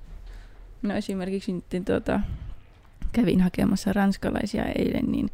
No 0.82 0.96
esimerkiksi 0.96 1.54
nyt 1.54 1.86
tuota, 1.86 2.20
kävin 3.12 3.42
hakemassa 3.42 3.94
ranskalaisia 3.94 4.66
eilen, 4.66 5.06
niin 5.12 5.30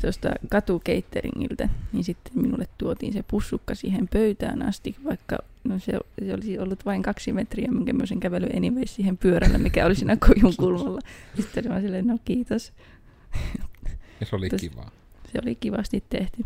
tuosta 0.00 0.30
katukeitteringiltä, 0.48 1.68
niin 1.92 2.04
sitten 2.04 2.32
minulle 2.34 2.66
tuotiin 2.78 3.12
se 3.12 3.24
pussukka 3.30 3.74
siihen 3.74 4.08
pöytään 4.08 4.62
asti, 4.62 4.96
vaikka 5.04 5.38
no 5.64 5.78
se, 5.78 5.92
se 6.24 6.34
olisi 6.34 6.58
ollut 6.58 6.86
vain 6.86 7.02
kaksi 7.02 7.32
metriä, 7.32 7.70
minkä 7.70 7.92
mä 7.92 7.98
olisin 8.00 8.20
kävellyt 8.20 8.54
anyways 8.56 8.94
siihen 8.94 9.18
pyörällä, 9.18 9.58
mikä 9.58 9.86
oli 9.86 9.94
siinä 9.94 10.16
kojun 10.16 10.54
kulmalla. 10.58 11.00
Sitten 11.36 11.68
vaan 11.68 11.82
silleen, 11.82 12.06
no 12.06 12.18
kiitos. 12.24 12.72
Ja 14.20 14.26
se 14.26 14.36
oli 14.36 14.48
Tos- 14.48 14.60
kivaa. 14.60 14.90
Se 15.32 15.38
oli 15.42 15.54
kivasti 15.54 16.04
tehty. 16.10 16.44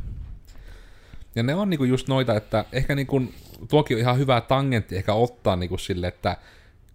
Ja 1.34 1.42
ne 1.42 1.54
on 1.54 1.70
niinku 1.70 1.84
just 1.84 2.08
noita, 2.08 2.36
että 2.36 2.64
ehkä 2.72 2.94
niinku, 2.94 3.22
tuokin 3.68 3.96
on 3.96 4.00
ihan 4.00 4.18
hyvä 4.18 4.40
tangentti 4.40 4.96
ehkä 4.96 5.14
ottaa 5.14 5.56
niinku 5.56 5.78
sille, 5.78 6.08
että 6.08 6.36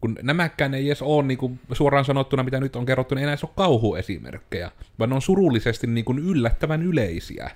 kun 0.01 0.15
nämäkään 0.21 0.73
ei 0.73 0.88
edes 0.88 1.01
ole 1.01 1.23
niinku, 1.23 1.51
suoraan 1.71 2.05
sanottuna, 2.05 2.43
mitä 2.43 2.59
nyt 2.59 2.75
on 2.75 2.85
kerrottu, 2.85 3.15
niin 3.15 3.23
ei 3.23 3.27
näissä 3.27 3.47
ole 3.47 3.53
kauhuesimerkkejä, 3.55 4.71
vaan 4.99 5.09
ne 5.09 5.15
on 5.15 5.21
surullisesti 5.21 5.88
niinku, 5.88 6.13
yllättävän 6.13 6.81
yleisiä. 6.81 7.51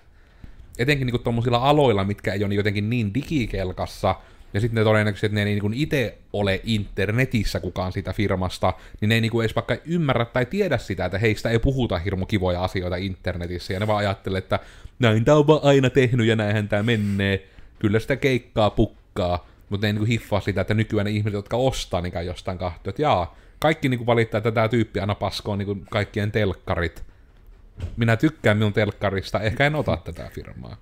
Etenkin 0.80 1.06
niinku 1.06 1.20
tuommoisilla 1.20 1.58
aloilla, 1.58 2.04
mitkä 2.04 2.34
ei 2.34 2.44
ole 2.44 2.54
jotenkin 2.54 2.90
niin 2.90 3.14
digikelkassa, 3.14 4.16
ja 4.54 4.60
sitten 4.60 4.76
ne 4.76 4.84
todennäköisesti, 4.84 5.26
että 5.26 5.36
ne 5.36 5.42
ei 5.42 5.46
niinku 5.46 5.72
itse 5.74 6.18
ole 6.34 6.62
internetissä 6.64 7.60
kukaan 7.60 7.92
siitä 7.92 8.14
firmasta, 8.14 8.74
niin 9.02 9.10
ne 9.10 9.16
ei 9.16 9.22
niinku 9.22 9.42
edes 9.42 9.56
vaikka 9.56 9.78
ymmärrä 9.86 10.26
tai 10.26 10.46
tiedä 10.46 10.78
sitä, 10.78 11.06
että 11.06 11.18
heistä 11.18 11.50
ei 11.50 11.60
puhuta 11.60 11.98
hirmu 11.98 12.26
kivoja 12.26 12.64
asioita 12.64 12.96
internetissä, 12.96 13.74
ja 13.74 13.80
ne 13.80 13.88
vaan 13.88 14.00
ajattelee, 14.00 14.40
että 14.40 14.60
näin 15.00 15.26
tää 15.26 15.36
on 15.36 15.48
vaan 15.48 15.60
aina 15.64 15.90
tehnyt 15.90 16.28
ja 16.28 16.36
näinhän 16.36 16.70
tää 16.70 16.84
menee, 16.84 17.48
kyllä 17.80 18.00
sitä 18.00 18.16
keikkaa 18.16 18.70
pukkaa, 18.70 19.48
mutta 19.74 19.86
ne 19.86 19.90
ei 19.90 19.94
niinku 19.94 20.06
hiffaa 20.06 20.42
sitä, 20.42 20.62
että 20.62 20.74
nykyään 20.74 21.06
ne 21.06 21.12
ihmiset, 21.12 21.34
jotka 21.34 21.58
ostaa, 21.58 22.02
niin 22.02 22.14
käy 22.14 22.26
jostain 22.26 22.58
kahtua, 22.58 22.90
että 22.90 23.02
jaa, 23.02 23.36
kaikki 23.60 23.90
niinku 23.90 24.06
valittaa, 24.06 24.38
että 24.38 24.52
tämä 24.52 24.68
tyyppi 24.68 25.00
aina 25.00 25.16
paskoo 25.16 25.56
niinku 25.56 25.78
kaikkien 25.90 26.32
telkkarit. 26.32 27.04
Minä 27.98 28.16
tykkään 28.16 28.58
minun 28.58 28.74
telkkarista, 28.74 29.40
ehkä 29.40 29.68
en 29.68 29.76
ota 29.76 29.98
tätä 29.98 30.30
firmaa. 30.34 30.78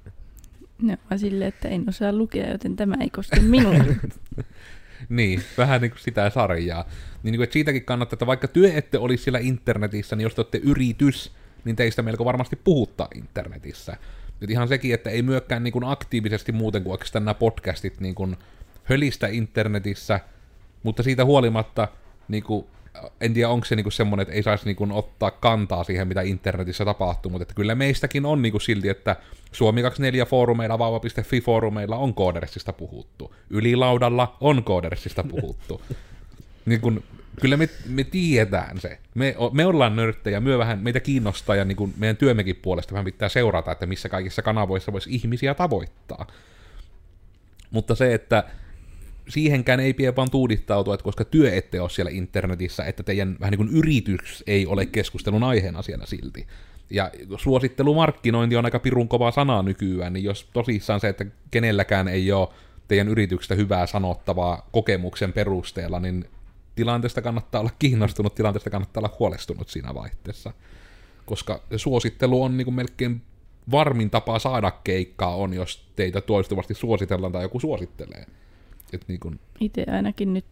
Ne 0.81 0.97
on 1.11 1.19
silleen, 1.19 1.47
että 1.47 1.67
en 1.67 1.89
osaa 1.89 2.13
lukea, 2.13 2.51
joten 2.51 2.75
tämä 2.75 2.95
ei 3.01 3.09
koske 3.09 3.39
minua. 3.39 3.73
Niin, 5.09 5.43
vähän 5.57 5.81
niin 5.81 5.91
kuin 5.91 5.99
sitä 6.01 6.29
sarjaa. 6.29 6.83
Niin, 6.83 7.31
niin 7.31 7.35
kuin, 7.35 7.43
että 7.43 7.53
siitäkin 7.53 7.85
kannattaa, 7.85 8.15
että 8.15 8.25
vaikka 8.25 8.47
työ 8.47 8.73
ette 8.73 8.97
olisi 8.97 9.23
siellä 9.23 9.39
internetissä, 9.39 10.15
niin 10.15 10.23
jos 10.23 10.35
te 10.35 10.41
olette 10.41 10.57
yritys, 10.63 11.31
niin 11.65 11.75
teistä 11.75 12.01
melko 12.01 12.25
varmasti 12.25 12.55
puhuttaa 12.55 13.07
internetissä. 13.15 13.97
Nyt 14.39 14.49
ihan 14.49 14.67
sekin, 14.67 14.93
että 14.93 15.09
ei 15.09 15.21
myöskään 15.21 15.63
niin 15.63 15.71
kuin 15.71 15.83
aktiivisesti 15.83 16.51
muuten 16.51 16.83
kuin 16.83 16.91
oikeastaan 16.91 17.25
nämä 17.25 17.33
podcastit 17.33 17.99
niin 17.99 18.15
kuin 18.15 18.37
hölistä 18.83 19.27
internetissä, 19.27 20.19
mutta 20.83 21.03
siitä 21.03 21.25
huolimatta 21.25 21.87
niin 22.27 22.43
kuin, 22.43 22.65
en 23.21 23.33
tiedä 23.33 23.49
onko 23.49 23.65
se 23.65 23.75
niinku 23.75 23.91
semmoinen, 23.91 24.21
että 24.21 24.33
ei 24.33 24.43
saisi 24.43 24.65
niinku 24.65 24.87
ottaa 24.91 25.31
kantaa 25.31 25.83
siihen, 25.83 26.07
mitä 26.07 26.21
internetissä 26.21 26.85
tapahtuu, 26.85 27.31
mutta 27.31 27.43
että 27.43 27.53
kyllä 27.53 27.75
meistäkin 27.75 28.25
on 28.25 28.41
niinku 28.41 28.59
silti, 28.59 28.89
että 28.89 29.15
Suomi 29.51 29.81
24 29.81 30.25
foorumeilla, 30.25 30.79
vauva.fi 30.79 31.41
foorumeilla 31.41 31.97
on 31.97 32.13
koodersista 32.13 32.73
puhuttu. 32.73 33.35
Ylilaudalla 33.49 34.37
on 34.39 34.63
koodersista 34.63 35.23
puhuttu. 35.23 35.81
niin 36.65 36.81
kun, 36.81 37.03
kyllä 37.41 37.57
me, 37.57 37.69
me 37.87 38.03
tiedetään 38.03 38.79
se. 38.79 38.99
Me, 39.15 39.35
me 39.51 39.65
ollaan 39.65 39.95
nörttejä, 39.95 40.39
myö 40.39 40.57
vähän, 40.57 40.79
meitä 40.79 40.99
kiinnostaa 40.99 41.55
ja 41.55 41.65
niin 41.65 41.75
kun 41.75 41.93
meidän 41.97 42.17
työmekin 42.17 42.55
puolesta 42.55 42.93
vähän 42.93 43.05
pitää 43.05 43.29
seurata, 43.29 43.71
että 43.71 43.85
missä 43.85 44.09
kaikissa 44.09 44.41
kanavoissa 44.41 44.91
voisi 44.91 45.15
ihmisiä 45.15 45.53
tavoittaa. 45.53 46.27
Mutta 47.71 47.95
se, 47.95 48.13
että 48.13 48.43
siihenkään 49.29 49.79
ei 49.79 49.93
pidä 49.93 50.15
vaan 50.15 50.31
tuudittautua, 50.31 50.93
että 50.93 51.03
koska 51.03 51.25
työ 51.25 51.53
ette 51.53 51.81
ole 51.81 51.89
siellä 51.89 52.11
internetissä, 52.11 52.83
että 52.83 53.03
teidän 53.03 53.37
vähän 53.39 53.51
niin 53.51 53.67
kuin 53.67 53.77
yritys 53.77 54.43
ei 54.47 54.65
ole 54.65 54.85
keskustelun 54.85 55.43
aiheena 55.43 55.81
siellä 55.81 56.05
silti. 56.05 56.47
Ja 56.89 57.11
suosittelumarkkinointi 57.37 58.55
on 58.55 58.65
aika 58.65 58.79
pirun 58.79 59.07
kova 59.07 59.31
sana 59.31 59.63
nykyään, 59.63 60.13
niin 60.13 60.23
jos 60.23 60.49
tosissaan 60.53 60.99
se, 60.99 61.09
että 61.09 61.25
kenelläkään 61.51 62.07
ei 62.07 62.31
ole 62.31 62.47
teidän 62.87 63.07
yrityksestä 63.07 63.55
hyvää 63.55 63.85
sanottavaa 63.85 64.69
kokemuksen 64.71 65.33
perusteella, 65.33 65.99
niin 65.99 66.25
tilanteesta 66.75 67.21
kannattaa 67.21 67.61
olla 67.61 67.71
kiinnostunut, 67.79 68.35
tilanteesta 68.35 68.69
kannattaa 68.69 69.01
olla 69.01 69.15
huolestunut 69.19 69.69
siinä 69.69 69.93
vaihteessa. 69.93 70.53
Koska 71.25 71.63
suosittelu 71.75 72.43
on 72.43 72.57
niin 72.57 72.65
kuin 72.65 72.75
melkein 72.75 73.21
varmin 73.71 74.09
tapa 74.09 74.39
saada 74.39 74.71
keikkaa 74.71 75.35
on, 75.35 75.53
jos 75.53 75.91
teitä 75.95 76.21
toistuvasti 76.21 76.73
suositellaan 76.73 77.33
tai 77.33 77.43
joku 77.43 77.59
suosittelee. 77.59 78.25
Et 78.93 79.05
niin 79.07 79.19
kun... 79.19 79.39
Itse 79.59 79.85
ainakin 79.91 80.33
nyt, 80.33 80.45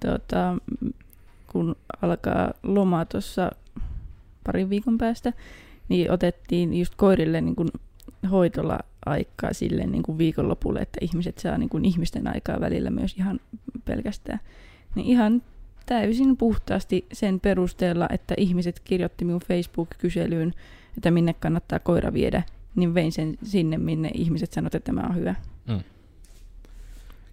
tota, 0.00 0.58
kun 1.46 1.76
alkaa 2.02 2.52
loma 2.62 3.04
tuossa 3.04 3.50
parin 4.44 4.70
viikon 4.70 4.98
päästä, 4.98 5.32
niin 5.88 6.10
otettiin 6.10 6.74
just 6.74 6.94
koirille 6.94 7.40
niin 7.40 7.56
kun 7.56 7.68
hoitolla 8.30 8.78
aikaa 9.06 9.52
sille 9.52 9.86
niin 9.86 10.02
kuin 10.02 10.18
viikonlopulle, 10.18 10.80
että 10.80 10.98
ihmiset 11.00 11.38
saa 11.38 11.58
niin 11.58 11.68
kuin 11.68 11.84
ihmisten 11.84 12.28
aikaa 12.28 12.60
välillä 12.60 12.90
myös 12.90 13.14
ihan 13.14 13.40
pelkästään. 13.84 14.40
Niin 14.94 15.06
ihan 15.06 15.42
täysin 15.86 16.36
puhtaasti 16.36 17.06
sen 17.12 17.40
perusteella, 17.40 18.08
että 18.12 18.34
ihmiset 18.36 18.80
kirjoitti 18.80 19.24
minun 19.24 19.40
Facebook-kyselyyn, 19.40 20.54
että 20.96 21.10
minne 21.10 21.32
kannattaa 21.32 21.78
koira 21.78 22.12
viedä, 22.12 22.42
niin 22.76 22.94
vein 22.94 23.12
sen 23.12 23.38
sinne, 23.42 23.78
minne 23.78 24.10
ihmiset 24.14 24.52
sanoivat, 24.52 24.74
että 24.74 24.92
tämä 24.92 25.08
on 25.08 25.16
hyvä. 25.16 25.34
Mm. 25.68 25.80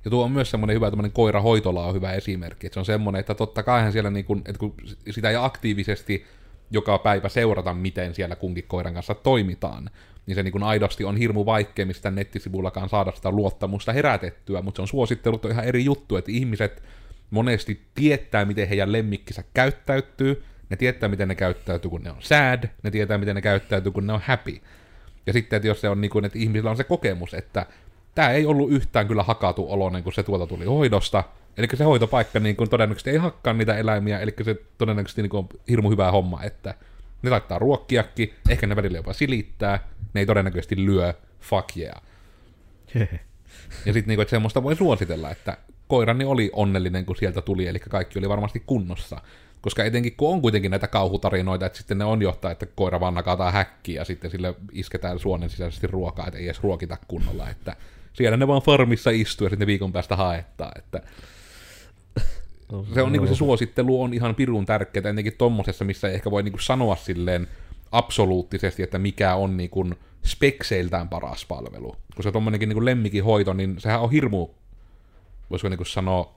Ja 0.05 0.11
tuo 0.11 0.25
on 0.25 0.31
myös 0.31 0.51
semmoinen 0.51 0.75
hyvä, 0.75 0.89
tämmöinen 0.89 1.11
koirahoitola 1.11 1.85
on 1.85 1.93
hyvä 1.93 2.13
esimerkki. 2.13 2.67
Että 2.67 2.73
se 2.73 2.79
on 2.79 2.85
semmoinen, 2.85 3.19
että 3.19 3.35
totta 3.35 3.63
kai 3.63 3.91
siellä, 3.91 4.09
niin 4.09 4.25
kun, 4.25 4.41
että 4.45 4.59
kun 4.59 4.75
sitä 5.11 5.29
ei 5.29 5.35
aktiivisesti 5.35 6.25
joka 6.71 6.97
päivä 6.97 7.29
seurata, 7.29 7.73
miten 7.73 8.13
siellä 8.13 8.35
kunkin 8.35 8.63
koiran 8.67 8.93
kanssa 8.93 9.15
toimitaan, 9.15 9.89
niin 10.25 10.35
se 10.35 10.43
niin 10.43 10.51
kun 10.51 10.63
aidosti 10.63 11.03
on 11.03 11.17
hirmu 11.17 11.45
vaikea 11.45 11.85
mistä 11.85 12.11
nettisivullakaan 12.11 12.89
saada 12.89 13.11
sitä 13.15 13.31
luottamusta 13.31 13.93
herätettyä, 13.93 14.61
mutta 14.61 14.77
se 14.77 14.81
on 14.81 14.87
suosittelut 14.87 15.45
on 15.45 15.51
ihan 15.51 15.65
eri 15.65 15.85
juttu, 15.85 16.15
että 16.15 16.31
ihmiset 16.31 16.83
monesti 17.29 17.81
tietää, 17.95 18.45
miten 18.45 18.67
heidän 18.67 18.91
lemmikkinsä 18.91 19.43
käyttäytyy, 19.53 20.43
ne 20.69 20.77
tietää, 20.77 21.09
miten 21.09 21.27
ne 21.27 21.35
käyttäytyy, 21.35 21.89
kun 21.91 22.03
ne 22.03 22.11
on 22.11 22.17
sad, 22.19 22.69
ne 22.83 22.91
tietää, 22.91 23.17
miten 23.17 23.35
ne 23.35 23.41
käyttäytyy, 23.41 23.91
kun 23.91 24.07
ne 24.07 24.13
on 24.13 24.21
happy. 24.23 24.61
Ja 25.27 25.33
sitten, 25.33 25.57
että 25.57 25.67
jos 25.67 25.81
se 25.81 25.89
on 25.89 26.01
niin 26.01 26.11
kuin, 26.11 26.25
että 26.25 26.39
ihmisillä 26.39 26.69
on 26.69 26.77
se 26.77 26.83
kokemus, 26.83 27.33
että 27.33 27.65
tämä 28.15 28.29
ei 28.29 28.45
ollut 28.45 28.71
yhtään 28.71 29.07
kyllä 29.07 29.23
hakatu 29.23 29.71
oloinen, 29.71 30.03
kun 30.03 30.13
se 30.13 30.23
tuolta 30.23 30.47
tuli 30.47 30.65
hoidosta. 30.65 31.23
Eli 31.57 31.67
se 31.73 31.83
hoitopaikka 31.83 32.39
niin 32.39 32.55
kuin 32.55 32.69
todennäköisesti 32.69 33.09
ei 33.09 33.17
hakkaa 33.17 33.53
niitä 33.53 33.77
eläimiä, 33.77 34.19
eli 34.19 34.33
se 34.43 34.55
todennäköisesti 34.77 35.21
niin 35.21 35.35
on 35.35 35.47
hirmu 35.69 35.89
hyvä 35.89 36.11
homma, 36.11 36.43
että 36.43 36.73
ne 37.21 37.29
laittaa 37.29 37.59
ruokkiakin, 37.59 38.33
ehkä 38.49 38.67
ne 38.67 38.75
välillä 38.75 38.97
jopa 38.97 39.13
silittää, 39.13 39.87
ne 40.13 40.21
ei 40.21 40.25
todennäköisesti 40.25 40.85
lyö, 40.85 41.13
fuck 41.41 41.77
yeah. 41.77 42.01
ja 43.85 43.93
sitten 43.93 44.17
niin 44.17 44.29
semmoista 44.29 44.63
voi 44.63 44.75
suositella, 44.75 45.31
että 45.31 45.57
koirani 45.87 46.25
oli 46.25 46.49
onnellinen, 46.53 47.05
kun 47.05 47.15
sieltä 47.15 47.41
tuli, 47.41 47.67
eli 47.67 47.79
kaikki 47.79 48.19
oli 48.19 48.29
varmasti 48.29 48.63
kunnossa. 48.65 49.21
Koska 49.61 49.83
etenkin 49.83 50.15
kun 50.15 50.33
on 50.33 50.41
kuitenkin 50.41 50.71
näitä 50.71 50.87
kauhutarinoita, 50.87 51.65
että 51.65 51.77
sitten 51.77 51.97
ne 51.97 52.05
on 52.05 52.21
johtaa, 52.21 52.51
että 52.51 52.65
koira 52.65 52.99
vaan 52.99 53.13
nakataan 53.13 53.53
häkkiä 53.53 54.01
ja 54.01 54.05
sitten 54.05 54.31
sille 54.31 54.55
isketään 54.71 55.19
suonen 55.19 55.49
sisäisesti 55.49 55.87
ruokaa, 55.87 56.27
että 56.27 56.39
ei 56.39 56.45
edes 56.45 56.63
ruokita 56.63 56.97
kunnolla, 57.07 57.49
että 57.49 57.75
siellä 58.15 58.37
ne 58.37 58.47
vaan 58.47 58.61
farmissa 58.61 59.09
istuu 59.09 59.45
ja 59.45 59.49
sitten 59.49 59.67
viikon 59.67 59.91
päästä 59.91 60.15
haettaa, 60.15 60.71
että 60.75 61.01
se 62.93 63.01
on 63.01 63.11
niinku 63.11 63.27
se 63.27 63.35
suosittelu 63.35 64.01
on 64.01 64.13
ihan 64.13 64.35
pirun 64.35 64.65
tärkeää, 64.65 65.09
ennenkin 65.09 65.37
tommosessa, 65.37 65.85
missä 65.85 66.07
ei 66.07 66.15
ehkä 66.15 66.31
voi 66.31 66.43
niinku 66.43 66.59
sanoa 66.59 66.95
silleen 66.95 67.47
absoluuttisesti, 67.91 68.83
että 68.83 68.99
mikä 68.99 69.35
on 69.35 69.57
niinku 69.57 69.89
spekseiltään 70.25 71.09
paras 71.09 71.45
palvelu. 71.45 71.95
Koska 72.15 72.31
tommonenkin 72.31 72.69
niinku 72.69 72.85
lemmikin 72.85 73.23
hoito, 73.23 73.53
niin 73.53 73.75
sehän 73.79 74.01
on 74.01 74.11
hirmu, 74.11 74.47
voisiko 75.49 75.69
niinku 75.69 75.85
sanoa, 75.85 76.35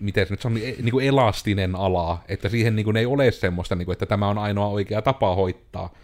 miten 0.00 0.26
se 0.26 0.32
nyt 0.32 0.44
on, 0.44 0.54
niin 0.54 0.90
kuin 0.90 1.06
elastinen 1.06 1.76
ala, 1.76 2.24
että 2.28 2.48
siihen 2.48 2.76
niin 2.76 2.84
kuin 2.84 2.96
ei 2.96 3.06
ole 3.06 3.32
semmoista, 3.32 3.74
niin 3.74 3.86
kuin, 3.86 3.92
että 3.92 4.06
tämä 4.06 4.28
on 4.28 4.38
ainoa 4.38 4.66
oikea 4.66 5.02
tapa 5.02 5.34
hoitaa, 5.34 5.94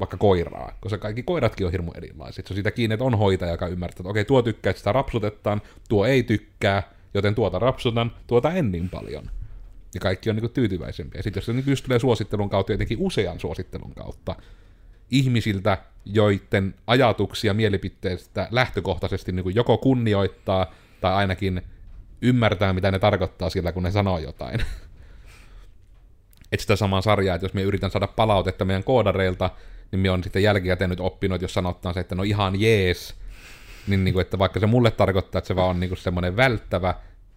vaikka 0.00 0.16
koiraa, 0.16 0.78
koska 0.80 0.98
kaikki 0.98 1.22
koiratkin 1.22 1.66
on 1.66 1.72
hirmu 1.72 1.92
erilaiset. 1.94 2.46
Se 2.46 2.52
on 2.52 2.56
siitä 2.56 2.70
kiinni, 2.70 2.94
että 2.94 3.04
on 3.04 3.18
hoitaja, 3.18 3.52
joka 3.52 3.66
ymmärtää, 3.66 4.00
että 4.00 4.10
okei, 4.10 4.24
tuo 4.24 4.42
tykkää, 4.42 4.70
että 4.70 4.78
sitä 4.78 4.92
rapsutetaan, 4.92 5.62
tuo 5.88 6.06
ei 6.06 6.22
tykkää, 6.22 6.82
joten 7.14 7.34
tuota 7.34 7.58
rapsutan, 7.58 8.12
tuota 8.26 8.52
en 8.52 8.72
niin 8.72 8.88
paljon. 8.88 9.30
Ja 9.94 10.00
kaikki 10.00 10.30
on 10.30 10.36
niin 10.36 10.42
kuin 10.42 10.52
tyytyväisempiä. 10.52 11.22
Sitten 11.22 11.40
jos 11.40 11.46
se 11.46 11.52
niin 11.52 11.82
tulee 11.84 11.98
suosittelun 11.98 12.50
kautta, 12.50 12.72
jotenkin 12.72 12.98
usean 13.00 13.40
suosittelun 13.40 13.94
kautta, 13.94 14.36
ihmisiltä, 15.10 15.78
joiden 16.04 16.74
ajatuksia 16.86 17.54
mielipiteistä 17.54 18.48
lähtökohtaisesti 18.50 19.32
niin 19.32 19.42
kuin 19.42 19.54
joko 19.54 19.78
kunnioittaa, 19.78 20.72
tai 21.00 21.14
ainakin 21.14 21.62
ymmärtää, 22.22 22.72
mitä 22.72 22.90
ne 22.90 22.98
tarkoittaa 22.98 23.50
sillä, 23.50 23.72
kun 23.72 23.82
ne 23.82 23.90
sanoo 23.90 24.18
jotain. 24.18 24.60
Et 26.52 26.60
sitä 26.60 26.76
samaa 26.76 27.02
sarjaa, 27.02 27.34
että 27.34 27.44
jos 27.44 27.54
me 27.54 27.62
yritän 27.62 27.90
saada 27.90 28.06
palautetta 28.06 28.64
meidän 28.64 28.84
koodareilta, 28.84 29.50
niin 29.92 30.00
me 30.00 30.10
on 30.10 30.22
sitten 30.22 30.42
jälkikäteen 30.42 30.90
nyt 30.90 31.00
oppinut, 31.00 31.42
jos 31.42 31.54
sanotaan 31.54 31.94
se, 31.94 32.00
että 32.00 32.14
no 32.14 32.22
ihan 32.22 32.60
jees, 32.60 33.14
niin, 33.86 34.04
niin 34.04 34.14
kuin, 34.14 34.22
että 34.22 34.38
vaikka 34.38 34.60
se 34.60 34.66
mulle 34.66 34.90
tarkoittaa, 34.90 35.38
että 35.38 35.48
se 35.48 35.56
vaan 35.56 35.70
on 35.70 35.80
niin 35.80 35.90
kuin 35.90 35.98
semmoinen 35.98 36.36
välttävä, 36.36 36.94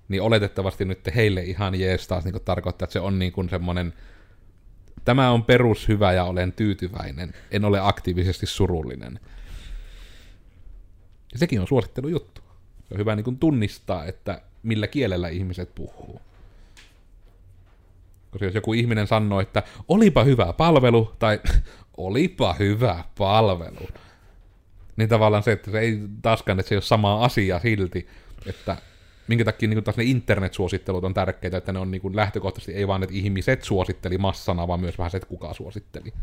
niin 0.08 0.22
oletettavasti 0.22 0.86
nyt 0.86 1.00
heille 1.16 1.44
ihan 1.44 1.76
jees 1.76 2.08
taas 2.08 2.24
niin 2.24 2.32
kuin 2.32 2.44
tarkoittaa, 2.44 2.86
että 2.86 2.94
se 2.94 3.00
on 3.00 3.20
niin 3.20 3.32
kuin 3.32 3.50
semmoinen, 3.50 3.94
tämä 5.06 5.32
on 5.32 5.44
perus 5.44 5.88
hyvä 5.88 6.14
ja 6.14 6.24
olen 6.24 6.54
tyytyväinen, 6.54 7.34
en 7.52 7.66
ole 7.66 7.80
aktiivisesti 7.80 8.46
surullinen. 8.46 9.20
Ja 11.34 11.40
sekin 11.40 11.62
on 11.62 11.68
suosittelu 11.68 12.08
juttu. 12.08 12.42
Se 12.88 12.94
on 12.94 13.00
hyvä 13.00 13.16
niin 13.16 13.24
kuin 13.24 13.40
tunnistaa, 13.40 14.06
että 14.06 14.42
millä 14.64 14.88
kielellä 14.88 15.30
ihmiset 15.30 15.76
puhuu. 15.76 16.22
Koska 18.32 18.46
jos 18.46 18.56
joku 18.56 18.74
ihminen 18.74 19.08
sanoo, 19.08 19.40
että 19.40 19.64
olipa 19.88 20.24
hyvä 20.24 20.54
palvelu, 20.54 21.14
tai 21.20 21.40
olipa 21.98 22.56
hyvä 22.60 23.04
palvelu, 23.18 23.88
Niin 24.98 25.10
tavallaan 25.10 25.44
se, 25.44 25.52
että 25.52 25.72
se 25.72 25.80
ei 25.80 26.00
taaskaan, 26.22 26.60
että 26.60 26.70
se 26.70 26.76
ei 26.76 26.78
ole 26.78 26.82
sama 26.82 27.24
asia 27.26 27.60
silti, 27.60 28.08
että 28.46 28.78
minkä 29.28 29.46
takia 29.46 29.70
niin 29.70 29.84
taas 29.84 29.98
ne 29.98 30.04
internet-suosittelut 30.04 31.04
on 31.04 31.14
tärkeitä, 31.14 31.58
että 31.58 31.74
ne 31.74 31.80
on 31.80 31.92
niin 31.92 32.16
lähtökohtaisesti 32.16 32.74
ei 32.74 32.88
vaan, 32.88 33.04
että 33.04 33.16
ihmiset 33.16 33.64
suositteli 33.64 34.18
massana, 34.18 34.68
vaan 34.68 34.80
myös 34.80 34.98
vähän 34.98 35.12
se, 35.12 35.18
että 35.18 35.30
kuka 35.30 35.54
suositteli. 35.54 36.14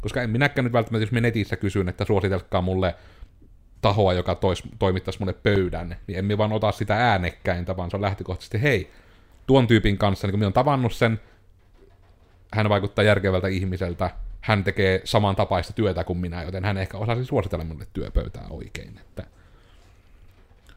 Koska 0.00 0.22
en 0.22 0.30
minäkään 0.30 0.64
nyt 0.64 0.72
välttämättä, 0.72 1.02
jos 1.02 1.12
me 1.12 1.20
netissä 1.20 1.56
kysyn, 1.56 1.88
että 1.88 2.04
suositelkaa 2.04 2.62
mulle 2.62 2.94
tahoa, 3.80 4.12
joka 4.12 4.34
tois, 4.34 4.62
toimittaisi 4.78 5.18
mulle 5.18 5.32
pöydän, 5.32 5.96
niin 6.06 6.18
emme 6.18 6.38
vaan 6.38 6.52
ota 6.52 6.72
sitä 6.72 6.96
äänekkäintä, 6.96 7.76
vaan 7.76 7.90
se 7.90 7.96
on 7.96 8.02
lähtökohtaisesti, 8.02 8.62
hei, 8.62 8.90
tuon 9.46 9.66
tyypin 9.66 9.98
kanssa, 9.98 10.26
niin 10.26 10.32
kun 10.32 10.38
minä 10.38 10.46
olen 10.46 10.52
tavannut 10.52 10.92
sen, 10.92 11.20
hän 12.52 12.68
vaikuttaa 12.68 13.04
järkevältä 13.04 13.48
ihmiseltä, 13.48 14.10
hän 14.40 14.64
tekee 14.64 15.00
samantapaista 15.04 15.72
työtä 15.72 16.04
kuin 16.04 16.18
minä, 16.18 16.42
joten 16.42 16.64
hän 16.64 16.78
ehkä 16.78 16.98
osaisi 16.98 17.24
suositella 17.24 17.64
mulle 17.64 17.86
työpöytää 17.92 18.46
oikein. 18.50 18.98
Että 18.98 19.24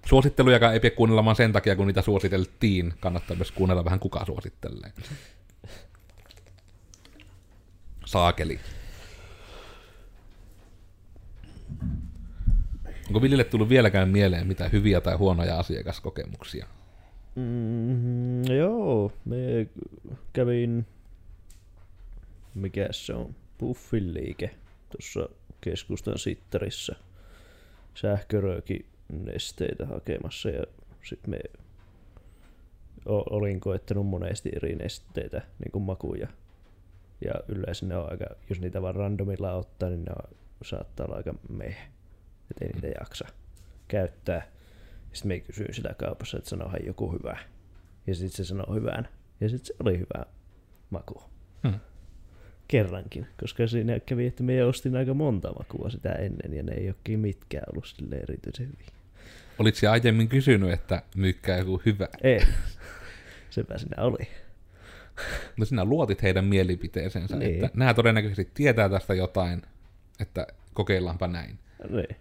suosittelujakaan 0.05 0.73
ei 0.73 0.79
pidä 0.79 0.95
kuunnella 0.95 1.25
vaan 1.25 1.35
sen 1.35 1.53
takia, 1.53 1.75
kun 1.75 1.87
niitä 1.87 2.01
suositeltiin. 2.01 2.93
Kannattaa 2.99 3.35
myös 3.35 3.51
kuunnella 3.51 3.85
vähän 3.85 3.99
kuka 3.99 4.25
suosittelee. 4.25 4.91
Saakeli. 8.05 8.59
Onko 13.07 13.21
Villille 13.21 13.43
tullut 13.43 13.69
vieläkään 13.69 14.09
mieleen 14.09 14.47
mitä 14.47 14.69
hyviä 14.69 15.01
tai 15.01 15.15
huonoja 15.15 15.59
asiakaskokemuksia? 15.59 16.65
Mm, 17.35 18.43
joo, 18.43 19.11
me 19.25 19.67
kävin, 20.33 20.85
mikä 22.55 22.87
se 22.91 23.13
on, 23.13 23.35
Puffin 23.61 24.13
liike 24.13 24.55
tuossa 24.89 25.29
keskustan 25.61 26.17
sittarissa 26.17 26.95
sähkörööki 27.93 28.85
nesteitä 29.09 29.85
hakemassa 29.85 30.49
ja 30.49 30.63
sitten 31.03 31.29
me 31.31 31.39
olin 33.05 33.59
koettanut 33.59 34.07
monesti 34.07 34.49
eri 34.55 34.75
nesteitä, 34.75 35.41
niin 35.59 35.71
kuin 35.71 35.83
makuja. 35.83 36.27
Ja 37.25 37.33
yleensä 37.47 37.85
ne 37.85 37.97
on 37.97 38.11
aika, 38.11 38.25
jos 38.49 38.59
niitä 38.61 38.81
vaan 38.81 38.95
randomilla 38.95 39.53
ottaa, 39.53 39.89
niin 39.89 40.05
ne 40.05 40.11
on, 40.11 40.37
saattaa 40.63 41.05
olla 41.05 41.15
aika 41.15 41.33
meh. 41.49 41.77
Että 42.51 42.65
ei 42.65 42.71
niitä 42.71 42.99
jaksa 42.99 43.27
käyttää. 43.87 44.47
Sitten 45.13 45.27
me 45.27 45.39
kysyin 45.39 45.73
sitä 45.73 45.93
kaupassa, 45.97 46.37
että 46.37 46.49
sanohan 46.49 46.85
joku 46.85 47.11
hyvä. 47.11 47.37
Ja 48.07 48.15
sitten 48.15 48.45
se 48.45 48.45
sanoi 48.45 48.75
hyvän. 48.75 49.07
Ja 49.41 49.49
sitten 49.49 49.65
se 49.65 49.73
oli 49.79 49.99
hyvä 49.99 50.25
maku. 50.89 51.23
Hmm. 51.67 51.79
Kerrankin, 52.71 53.27
koska 53.39 53.67
siinä 53.67 53.99
kävi, 53.99 54.27
että 54.27 54.43
me 54.43 54.63
ostin 54.63 54.95
aika 54.95 55.13
monta 55.13 55.53
makua 55.57 55.89
sitä 55.89 56.11
ennen 56.11 56.53
ja 56.53 56.63
ne 56.63 56.73
ei 56.73 56.87
olekin 56.87 57.19
mitkään 57.19 57.63
ollut 57.71 57.85
sille 57.85 58.15
erityisen 58.15 58.65
hyviä. 58.65 58.87
Olit 59.59 59.75
siellä 59.75 59.91
aiemmin 59.93 60.27
kysynyt, 60.27 60.71
että 60.71 61.01
myykkää 61.15 61.57
joku 61.57 61.81
hyvä. 61.85 62.07
Ei. 62.23 62.41
Sepä 63.49 63.77
siinä 63.77 64.03
oli. 64.03 64.27
No 65.57 65.65
sinä 65.65 65.85
luotit 65.85 66.23
heidän 66.23 66.45
mielipiteeseensä, 66.45 67.35
Niin. 67.35 67.65
että 67.65 67.77
nämä 67.77 67.93
todennäköisesti 67.93 68.51
tietää 68.53 68.89
tästä 68.89 69.13
jotain, 69.13 69.61
että 70.19 70.47
kokeillaanpa 70.73 71.27
näin. 71.27 71.59
Niin. 71.89 72.15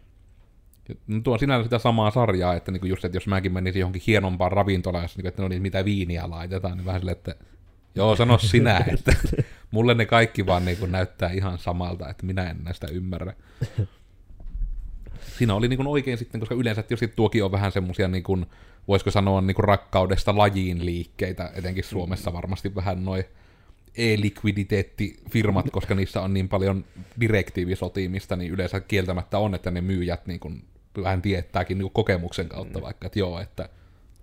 No 1.07 1.21
tuo 1.21 1.33
on 1.33 1.39
sinänsä 1.39 1.65
sitä 1.65 1.79
samaa 1.79 2.11
sarjaa, 2.11 2.55
että 2.55 2.73
niinku 2.73 2.87
just, 2.87 3.05
että 3.05 3.17
jos 3.17 3.27
mäkin 3.27 3.53
menisin 3.53 3.81
johonkin 3.81 4.03
hienompaan 4.07 4.53
ravintolaan, 4.53 5.05
jossa 5.05 5.19
niinku, 5.19 5.29
että 5.29 5.43
no 5.43 5.49
niin, 5.49 5.63
mitä 5.63 5.85
viiniä 5.85 6.31
laitetaan, 6.31 6.77
niin 6.77 6.87
vähän 6.87 7.01
silleen, 7.01 7.17
että 7.17 7.35
joo, 7.95 8.17
sano 8.17 8.39
sinä, 8.39 8.85
että 8.93 9.13
mulle 9.71 9.95
ne 9.95 10.07
kaikki 10.07 10.47
vaan 10.47 10.65
niinku 10.65 10.87
näyttää 10.87 11.31
ihan 11.31 11.59
samalta, 11.59 12.09
että 12.09 12.27
minä 12.27 12.51
en 12.51 12.57
näistä 12.65 12.87
ymmärrä. 12.87 13.35
Siinä 15.39 15.55
oli 15.55 15.69
niinku 15.69 15.93
oikein 15.93 16.19
sitten, 16.19 16.41
koska 16.41 16.55
yleensä 16.55 16.83
tietysti 16.83 17.09
tuokin 17.09 17.45
on 17.45 17.53
vähän 17.53 17.73
semmosia, 17.73 18.09
niinku, 18.09 18.39
voisiko 18.89 19.11
sanoa 19.11 19.41
niinku 19.41 19.63
rakkaudesta 19.63 20.37
lajiin 20.39 20.87
liikkeitä, 20.87 21.51
etenkin 21.55 21.85
Suomessa 21.85 22.33
varmasti 22.33 22.75
vähän 22.75 23.05
noin 23.05 23.25
e-likviditeettifirmat, 23.97 25.71
koska 25.71 25.95
niissä 25.95 26.21
on 26.21 26.35
niin 26.35 26.49
paljon 26.49 26.85
direktiivisotimista, 27.21 28.37
niin 28.37 28.53
yleensä 28.53 28.81
kieltämättä 28.81 29.39
on, 29.39 29.55
että 29.55 29.71
ne 29.71 29.81
myyjät 29.81 30.27
niin 30.27 30.41
kuin, 30.41 30.65
vähän 31.03 31.23
tietääkin 31.23 31.79
niin 31.79 31.83
kuin 31.85 31.93
kokemuksen 31.93 32.49
kautta 32.49 32.79
Mm. 32.79 32.83
vaikka, 32.83 33.07
että 33.07 33.19
joo, 33.19 33.41
että 33.41 33.69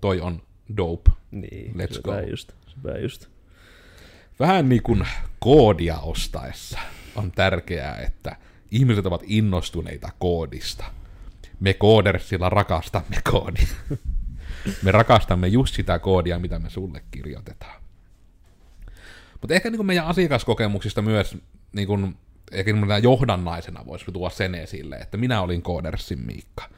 toi 0.01 0.21
on 0.21 0.41
dope. 0.77 1.12
Niin, 1.31 1.73
Let's 1.75 1.93
sepä 1.93 2.01
go. 2.21 2.29
just, 2.29 2.51
sepä 2.67 2.97
just. 2.97 3.29
Vähän 4.39 4.69
niin 4.69 4.84
kuin 4.84 5.08
koodia 5.39 6.00
ostaessa 6.00 6.80
on 7.15 7.32
tärkeää, 7.32 7.97
että 7.97 8.36
ihmiset 8.71 9.06
ovat 9.06 9.23
innostuneita 9.26 10.10
koodista. 10.19 10.84
Me 11.60 11.73
koodersilla 11.73 12.50
rakastamme 12.50 13.17
koodia. 13.32 13.67
Me 14.84 14.91
rakastamme 14.91 15.47
just 15.47 15.76
sitä 15.76 16.00
koodia, 16.00 16.39
mitä 16.39 16.60
me 16.60 16.69
sulle 16.69 17.04
kirjoitetaan. 17.12 17.82
Mutta 19.41 19.54
ehkä 19.54 19.69
niin 19.69 19.78
kuin 19.78 19.88
meidän 19.88 20.06
asiakaskokemuksista 20.06 21.02
myös 21.02 21.38
niin 21.73 21.88
kuin, 21.88 22.17
ehkä 22.52 22.73
niin 22.73 23.04
johdannaisena 23.04 23.86
voisi 23.86 24.06
tuoda 24.13 24.36
sen 24.36 24.56
esille, 24.56 24.95
että 24.95 25.17
minä 25.17 25.41
olin 25.41 25.62
Koodersin 25.62 26.19
Miikka. 26.19 26.69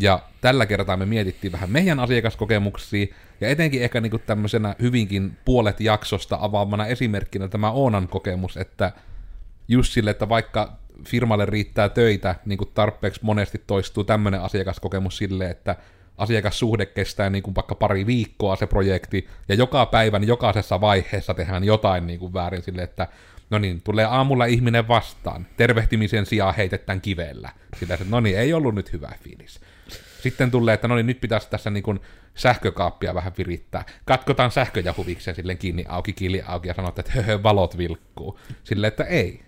Ja 0.00 0.22
tällä 0.40 0.66
kertaa 0.66 0.96
me 0.96 1.06
mietittiin 1.06 1.52
vähän 1.52 1.70
meidän 1.70 2.00
asiakaskokemuksia, 2.00 3.06
ja 3.40 3.48
etenkin 3.48 3.82
ehkä 3.82 4.00
niin 4.00 4.22
tämmöisenä 4.26 4.74
hyvinkin 4.82 5.36
puolet 5.44 5.80
jaksosta 5.80 6.38
avaamana 6.40 6.86
esimerkkinä 6.86 7.48
tämä 7.48 7.70
Oonan 7.70 8.08
kokemus, 8.08 8.56
että 8.56 8.92
just 9.68 9.92
sille, 9.92 10.10
että 10.10 10.28
vaikka 10.28 10.78
firmalle 11.04 11.46
riittää 11.46 11.88
töitä, 11.88 12.34
niin 12.44 12.58
kuin 12.58 12.70
tarpeeksi 12.74 13.20
monesti 13.22 13.62
toistuu 13.66 14.04
tämmöinen 14.04 14.40
asiakaskokemus 14.40 15.16
sille, 15.16 15.50
että 15.50 15.76
asiakassuhde 16.18 16.86
kestää 16.86 17.30
niin 17.30 17.42
kuin 17.42 17.54
vaikka 17.54 17.74
pari 17.74 18.06
viikkoa 18.06 18.56
se 18.56 18.66
projekti, 18.66 19.28
ja 19.48 19.54
joka 19.54 19.86
päivän 19.86 20.26
jokaisessa 20.26 20.80
vaiheessa 20.80 21.34
tehdään 21.34 21.64
jotain 21.64 22.06
niin 22.06 22.18
kuin 22.18 22.32
väärin 22.34 22.62
sille, 22.62 22.82
että 22.82 23.08
no 23.50 23.58
niin, 23.58 23.82
tulee 23.82 24.04
aamulla 24.04 24.44
ihminen 24.44 24.88
vastaan, 24.88 25.46
tervehtimisen 25.56 26.26
sijaan 26.26 26.54
heitetään 26.54 27.00
kivellä. 27.00 27.50
Sitä, 27.80 27.94
että 27.94 28.06
no 28.08 28.20
niin, 28.20 28.38
ei 28.38 28.52
ollut 28.52 28.74
nyt 28.74 28.92
hyvä 28.92 29.12
fiilis. 29.22 29.60
Sitten 30.22 30.50
tulee, 30.50 30.74
että 30.74 30.88
no 30.88 30.96
niin, 30.96 31.06
nyt 31.06 31.20
pitäisi 31.20 31.50
tässä 31.50 31.70
niin 31.70 31.82
kuin 31.82 32.00
sähkökaappia 32.34 33.14
vähän 33.14 33.32
virittää. 33.38 33.84
Katkotaan 34.04 34.50
sähköjahuvikseen 34.50 35.34
silleen 35.34 35.58
kiinni 35.58 35.84
auki, 35.88 36.12
kiili 36.12 36.42
auki 36.46 36.68
ja 36.68 36.74
sanotaan, 36.74 37.00
että 37.00 37.12
höhö, 37.12 37.42
valot 37.42 37.78
vilkkuu. 37.78 38.38
Silleen, 38.64 38.88
että 38.88 39.04
ei. 39.04 39.40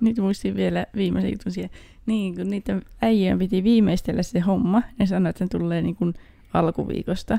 Nyt 0.00 0.18
muistin 0.18 0.56
vielä 0.56 0.86
viimeisen 0.96 1.30
jutun 1.32 1.52
siihen. 1.52 1.70
Niin, 2.06 2.36
kun 2.36 2.50
niiden 2.50 2.82
äijien 3.02 3.38
piti 3.38 3.64
viimeistellä 3.64 4.22
se 4.22 4.40
homma, 4.40 4.82
ne 4.98 5.06
sanoi, 5.06 5.30
että 5.30 5.44
se 5.44 5.58
tulee 5.58 5.82
niin 5.82 5.96
kuin 5.96 6.14
alkuviikosta. 6.54 7.38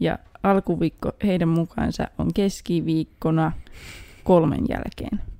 Ja 0.00 0.18
alkuviikko 0.42 1.12
heidän 1.24 1.48
mukaansa 1.48 2.08
on 2.18 2.34
keskiviikkona 2.34 3.52
kolmen 4.24 4.64
jälkeen. 4.68 5.31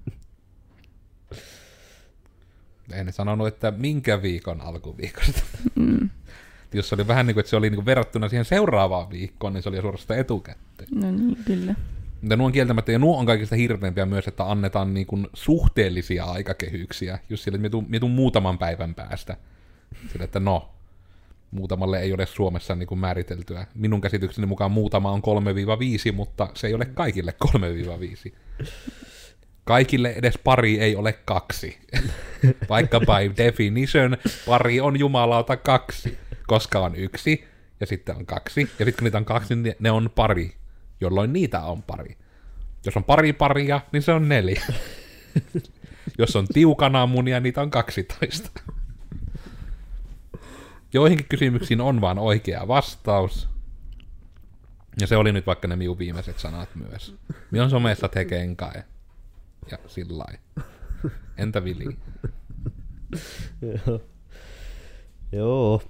Ei 2.92 3.04
ne 3.04 3.12
sanonut, 3.12 3.46
että 3.46 3.70
minkä 3.70 4.22
viikon 4.22 4.60
alkuviikosta. 4.60 5.42
Mm. 5.74 6.10
Jos 6.72 6.88
se 6.88 6.94
oli 6.94 7.08
vähän 7.08 7.26
niin 7.26 7.34
kuin, 7.34 7.40
että 7.40 7.50
se 7.50 7.56
oli 7.56 7.70
niin 7.70 7.76
kuin 7.76 7.86
verrattuna 7.86 8.28
siihen 8.28 8.44
seuraavaan 8.44 9.10
viikkoon, 9.10 9.52
niin 9.52 9.62
se 9.62 9.68
oli 9.68 9.76
jo 9.76 9.82
suorastaan 9.82 10.20
etukäteen. 10.20 10.88
No 10.94 11.10
niin, 11.10 11.36
kyllä. 11.44 11.74
Mutta 12.20 12.36
nuo 12.36 12.46
on 12.46 12.52
kieltämättä, 12.52 12.92
ja 12.92 12.98
nuo 12.98 13.18
on 13.18 13.26
kaikista 13.26 13.56
hirveämpiä 13.56 14.06
myös, 14.06 14.28
että 14.28 14.50
annetaan 14.50 14.94
niin 14.94 15.06
kuin 15.06 15.28
suhteellisia 15.34 16.24
aikakehyksiä, 16.24 17.18
just 17.28 17.44
sille, 17.44 17.56
että 17.56 17.62
mie 17.62 17.70
tuun, 17.70 17.86
mie 17.88 18.00
tuun 18.00 18.12
muutaman 18.12 18.58
päivän 18.58 18.94
päästä. 18.94 19.36
Sille, 20.12 20.24
että 20.24 20.40
no, 20.40 20.70
muutamalle 21.50 22.00
ei 22.00 22.12
ole 22.12 22.26
Suomessa 22.26 22.74
niin 22.74 22.86
kuin 22.86 22.98
määriteltyä. 22.98 23.66
Minun 23.74 24.00
käsitykseni 24.00 24.46
mukaan 24.46 24.72
muutama 24.72 25.10
on 25.10 25.22
3-5, 26.10 26.12
mutta 26.12 26.48
se 26.54 26.66
ei 26.66 26.74
ole 26.74 26.84
kaikille 26.84 27.34
3-5. 27.44 28.32
Kaikille 29.64 30.12
edes 30.16 30.38
pari 30.44 30.80
ei 30.80 30.96
ole 30.96 31.12
kaksi. 31.12 31.78
Vaikka 32.68 33.00
by 33.00 33.36
definition 33.36 34.16
pari 34.46 34.80
on 34.80 34.98
jumalauta 34.98 35.56
kaksi, 35.56 36.18
koska 36.46 36.78
on 36.78 36.96
yksi 36.96 37.44
ja 37.80 37.86
sitten 37.86 38.16
on 38.16 38.26
kaksi. 38.26 38.60
Ja 38.60 38.66
sitten 38.68 38.94
kun 38.94 39.04
niitä 39.04 39.18
on 39.18 39.24
kaksi, 39.24 39.56
niin 39.56 39.74
ne 39.78 39.90
on 39.90 40.10
pari, 40.14 40.54
jolloin 41.00 41.32
niitä 41.32 41.60
on 41.60 41.82
pari. 41.82 42.16
Jos 42.86 42.96
on 42.96 43.04
pari 43.04 43.32
paria, 43.32 43.80
niin 43.92 44.02
se 44.02 44.12
on 44.12 44.28
neljä. 44.28 44.62
Jos 46.18 46.36
on 46.36 46.46
tiukana 46.46 47.06
munia, 47.06 47.40
niitä 47.40 47.60
on 47.60 47.70
12. 47.70 48.50
Joihinkin 50.92 51.26
kysymyksiin 51.28 51.80
on 51.80 52.00
vaan 52.00 52.18
oikea 52.18 52.68
vastaus. 52.68 53.48
Ja 55.00 55.06
se 55.06 55.16
oli 55.16 55.32
nyt 55.32 55.46
vaikka 55.46 55.68
ne 55.68 55.76
minun 55.76 55.98
viimeiset 55.98 56.38
sanat 56.38 56.68
myös. 56.74 57.16
Minä 57.50 57.64
on 57.64 57.70
somessa 57.70 58.08
tekeen 58.08 58.56
kai. 58.56 58.82
Ja 59.70 59.78
sillä. 59.86 60.24
Entä 61.36 61.64
Vili? 61.64 61.96
Joo. 63.62 64.02
Joo. 65.32 65.82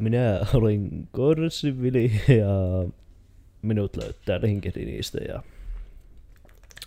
Minä 0.00 0.40
olin 0.54 1.08
Korsin 1.12 1.82
Vili 1.82 2.12
ja 2.28 2.88
minut 3.62 3.96
löytää 3.96 4.40
LinkedInistä 4.42 5.18
ja, 5.28 5.42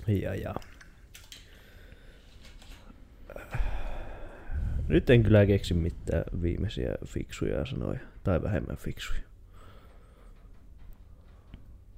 ja, 0.08 0.36
ja 0.36 0.56
Nyt 4.89 5.10
en 5.10 5.23
kyllä 5.23 5.45
keksi 5.45 5.73
mitään 5.73 6.23
viimeisiä 6.41 6.93
fiksuja 7.06 7.65
sanoja. 7.65 7.99
Tai 8.23 8.43
vähemmän 8.43 8.78
fiksuja. 8.78 9.21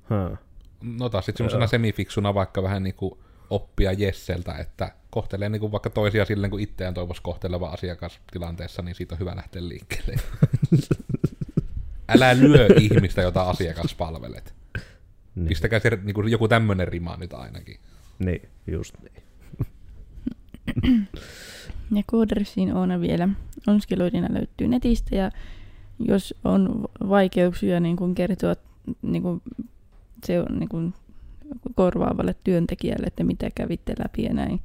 Ha. 0.04 0.38
No 0.82 1.10
taas 1.10 1.26
sitten 1.26 1.38
semmoisena 1.38 1.68
semifiksuna 1.68 2.34
vaikka 2.34 2.64
vähän 2.64 2.84
niinku 2.84 3.24
oppia 3.52 3.92
Jesseltä, 3.92 4.54
että 4.54 4.92
kohtelee 5.10 5.50
niinku 5.50 5.72
vaikka 5.72 5.90
toisia 5.90 6.26
silleen, 6.26 6.52
kun 6.52 6.60
itseään 6.60 6.94
toivoisi 6.94 7.22
kohteleva 7.22 7.70
asiakastilanteessa, 7.70 8.82
niin 8.82 8.96
siitä 8.96 9.16
on 9.16 9.20
hyvä 9.20 9.36
lähteä 9.36 9.68
liikkeelle. 9.68 10.16
Älä 12.16 12.40
lyö 12.40 12.68
ihmistä, 12.80 13.22
jota 13.22 13.42
asiakas 13.42 13.96
palvelet. 13.96 14.54
Niin, 15.36 15.48
Pistäkää 15.48 15.80
se 15.80 16.00
niinku 16.04 16.22
joku 16.22 16.48
tämmönen 16.48 16.88
rima 16.88 17.18
nyt 17.18 17.34
ainakin. 17.34 17.80
niin 18.20 18.50
just 18.68 18.96
niin. 19.02 19.24
Ja 21.96 22.04
Codersin 22.12 22.74
Oona 22.74 23.02
vielä 23.02 23.30
onskeloidina 23.68 24.28
löytyy 24.32 24.68
netistä 24.68 25.16
ja 25.16 25.32
jos 26.00 26.34
on 26.44 26.86
vaikeuksia 27.10 27.80
niin 27.80 27.96
kuin 27.96 28.16
kertoa 28.16 28.56
niin 29.02 29.24
kuin 29.24 29.42
se 30.26 30.40
on 30.40 30.60
niin 30.60 30.70
kuin 30.70 30.94
korvaavalle 31.76 32.36
työntekijälle, 32.44 33.08
että 33.08 33.24
mitä 33.24 33.50
kävitte 33.56 33.94
läpi 34.00 34.24
ja 34.24 34.34
näin, 34.34 34.60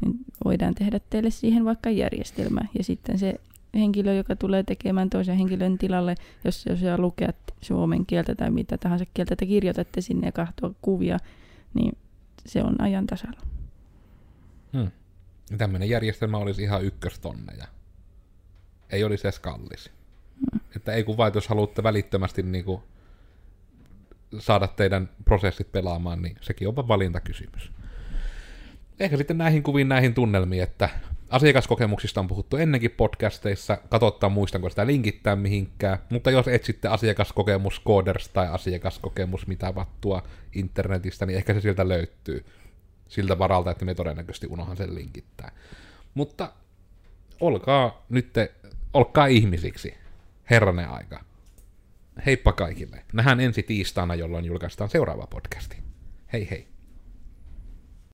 niin 0.00 0.14
voidaan 0.44 0.74
tehdä 0.74 1.00
teille 1.10 1.30
siihen 1.30 1.64
vaikka 1.64 1.90
järjestelmä. 1.90 2.60
Ja 2.78 2.84
sitten 2.84 3.18
se 3.18 3.34
henkilö, 3.74 4.14
joka 4.14 4.36
tulee 4.36 4.62
tekemään 4.62 5.10
toisen 5.10 5.36
henkilön 5.36 5.78
tilalle, 5.78 6.14
jos 6.44 6.62
se 6.62 6.72
osaa 6.72 6.98
lukea 6.98 7.32
suomen 7.60 8.06
kieltä 8.06 8.34
tai 8.34 8.50
mitä 8.50 8.78
tahansa 8.78 9.04
kieltä 9.14 9.36
te 9.36 9.46
kirjoitatte 9.46 10.00
sinne 10.00 10.26
ja 10.26 10.32
katsoa 10.32 10.74
kuvia, 10.82 11.18
niin 11.74 11.98
se 12.46 12.62
on 12.62 12.80
ajan 12.80 13.06
tasalla. 13.06 13.40
Hmm. 14.72 14.90
Tämmöinen 15.58 15.88
järjestelmä 15.88 16.36
olisi 16.36 16.62
ihan 16.62 16.84
ykköstonne 16.84 17.52
ja 17.58 17.66
ei 18.90 19.04
olisi 19.04 19.26
edes 19.26 19.38
kallis. 19.38 19.90
Hmm. 20.36 20.60
Että 20.76 20.92
ei 20.92 21.04
kun 21.04 21.16
vaan, 21.16 21.32
jos 21.34 21.48
haluatte 21.48 21.82
välittömästi 21.82 22.42
niinku 22.42 22.82
saada 24.38 24.68
teidän 24.68 25.08
prosessit 25.24 25.72
pelaamaan, 25.72 26.22
niin 26.22 26.36
sekin 26.40 26.68
on 26.68 26.76
valintakysymys. 26.76 27.72
Ehkä 29.00 29.16
sitten 29.16 29.38
näihin 29.38 29.62
kuviin, 29.62 29.88
näihin 29.88 30.14
tunnelmiin, 30.14 30.62
että 30.62 30.88
asiakaskokemuksista 31.30 32.20
on 32.20 32.28
puhuttu 32.28 32.56
ennenkin 32.56 32.90
podcasteissa, 32.90 33.78
katsotaan 33.88 34.32
muistanko 34.32 34.70
sitä 34.70 34.86
linkittää 34.86 35.36
mihinkään, 35.36 35.98
mutta 36.10 36.30
jos 36.30 36.48
etsitte 36.48 36.88
asiakaskokemus 36.88 37.82
Coders 37.86 38.28
tai 38.28 38.48
asiakaskokemus 38.48 39.46
mitä 39.46 39.74
vattua 39.74 40.22
internetistä, 40.52 41.26
niin 41.26 41.36
ehkä 41.36 41.54
se 41.54 41.60
sieltä 41.60 41.88
löytyy 41.88 42.44
siltä 43.08 43.38
varalta, 43.38 43.70
että 43.70 43.84
me 43.84 43.94
todennäköisesti 43.94 44.46
unohan 44.46 44.76
sen 44.76 44.94
linkittää. 44.94 45.52
Mutta 46.14 46.52
olkaa 47.40 48.06
nyt, 48.08 48.34
olkaa 48.94 49.26
ihmisiksi, 49.26 49.94
herranen 50.50 50.88
aika. 50.88 51.24
Heippa 52.26 52.52
kaikille. 52.52 53.04
Nähdään 53.12 53.40
ensi 53.40 53.62
tiistaina, 53.62 54.14
jolloin 54.14 54.44
julkaistaan 54.44 54.90
seuraava 54.90 55.26
podcasti. 55.26 55.76
Hei 56.32 56.50
hei. 56.50 56.71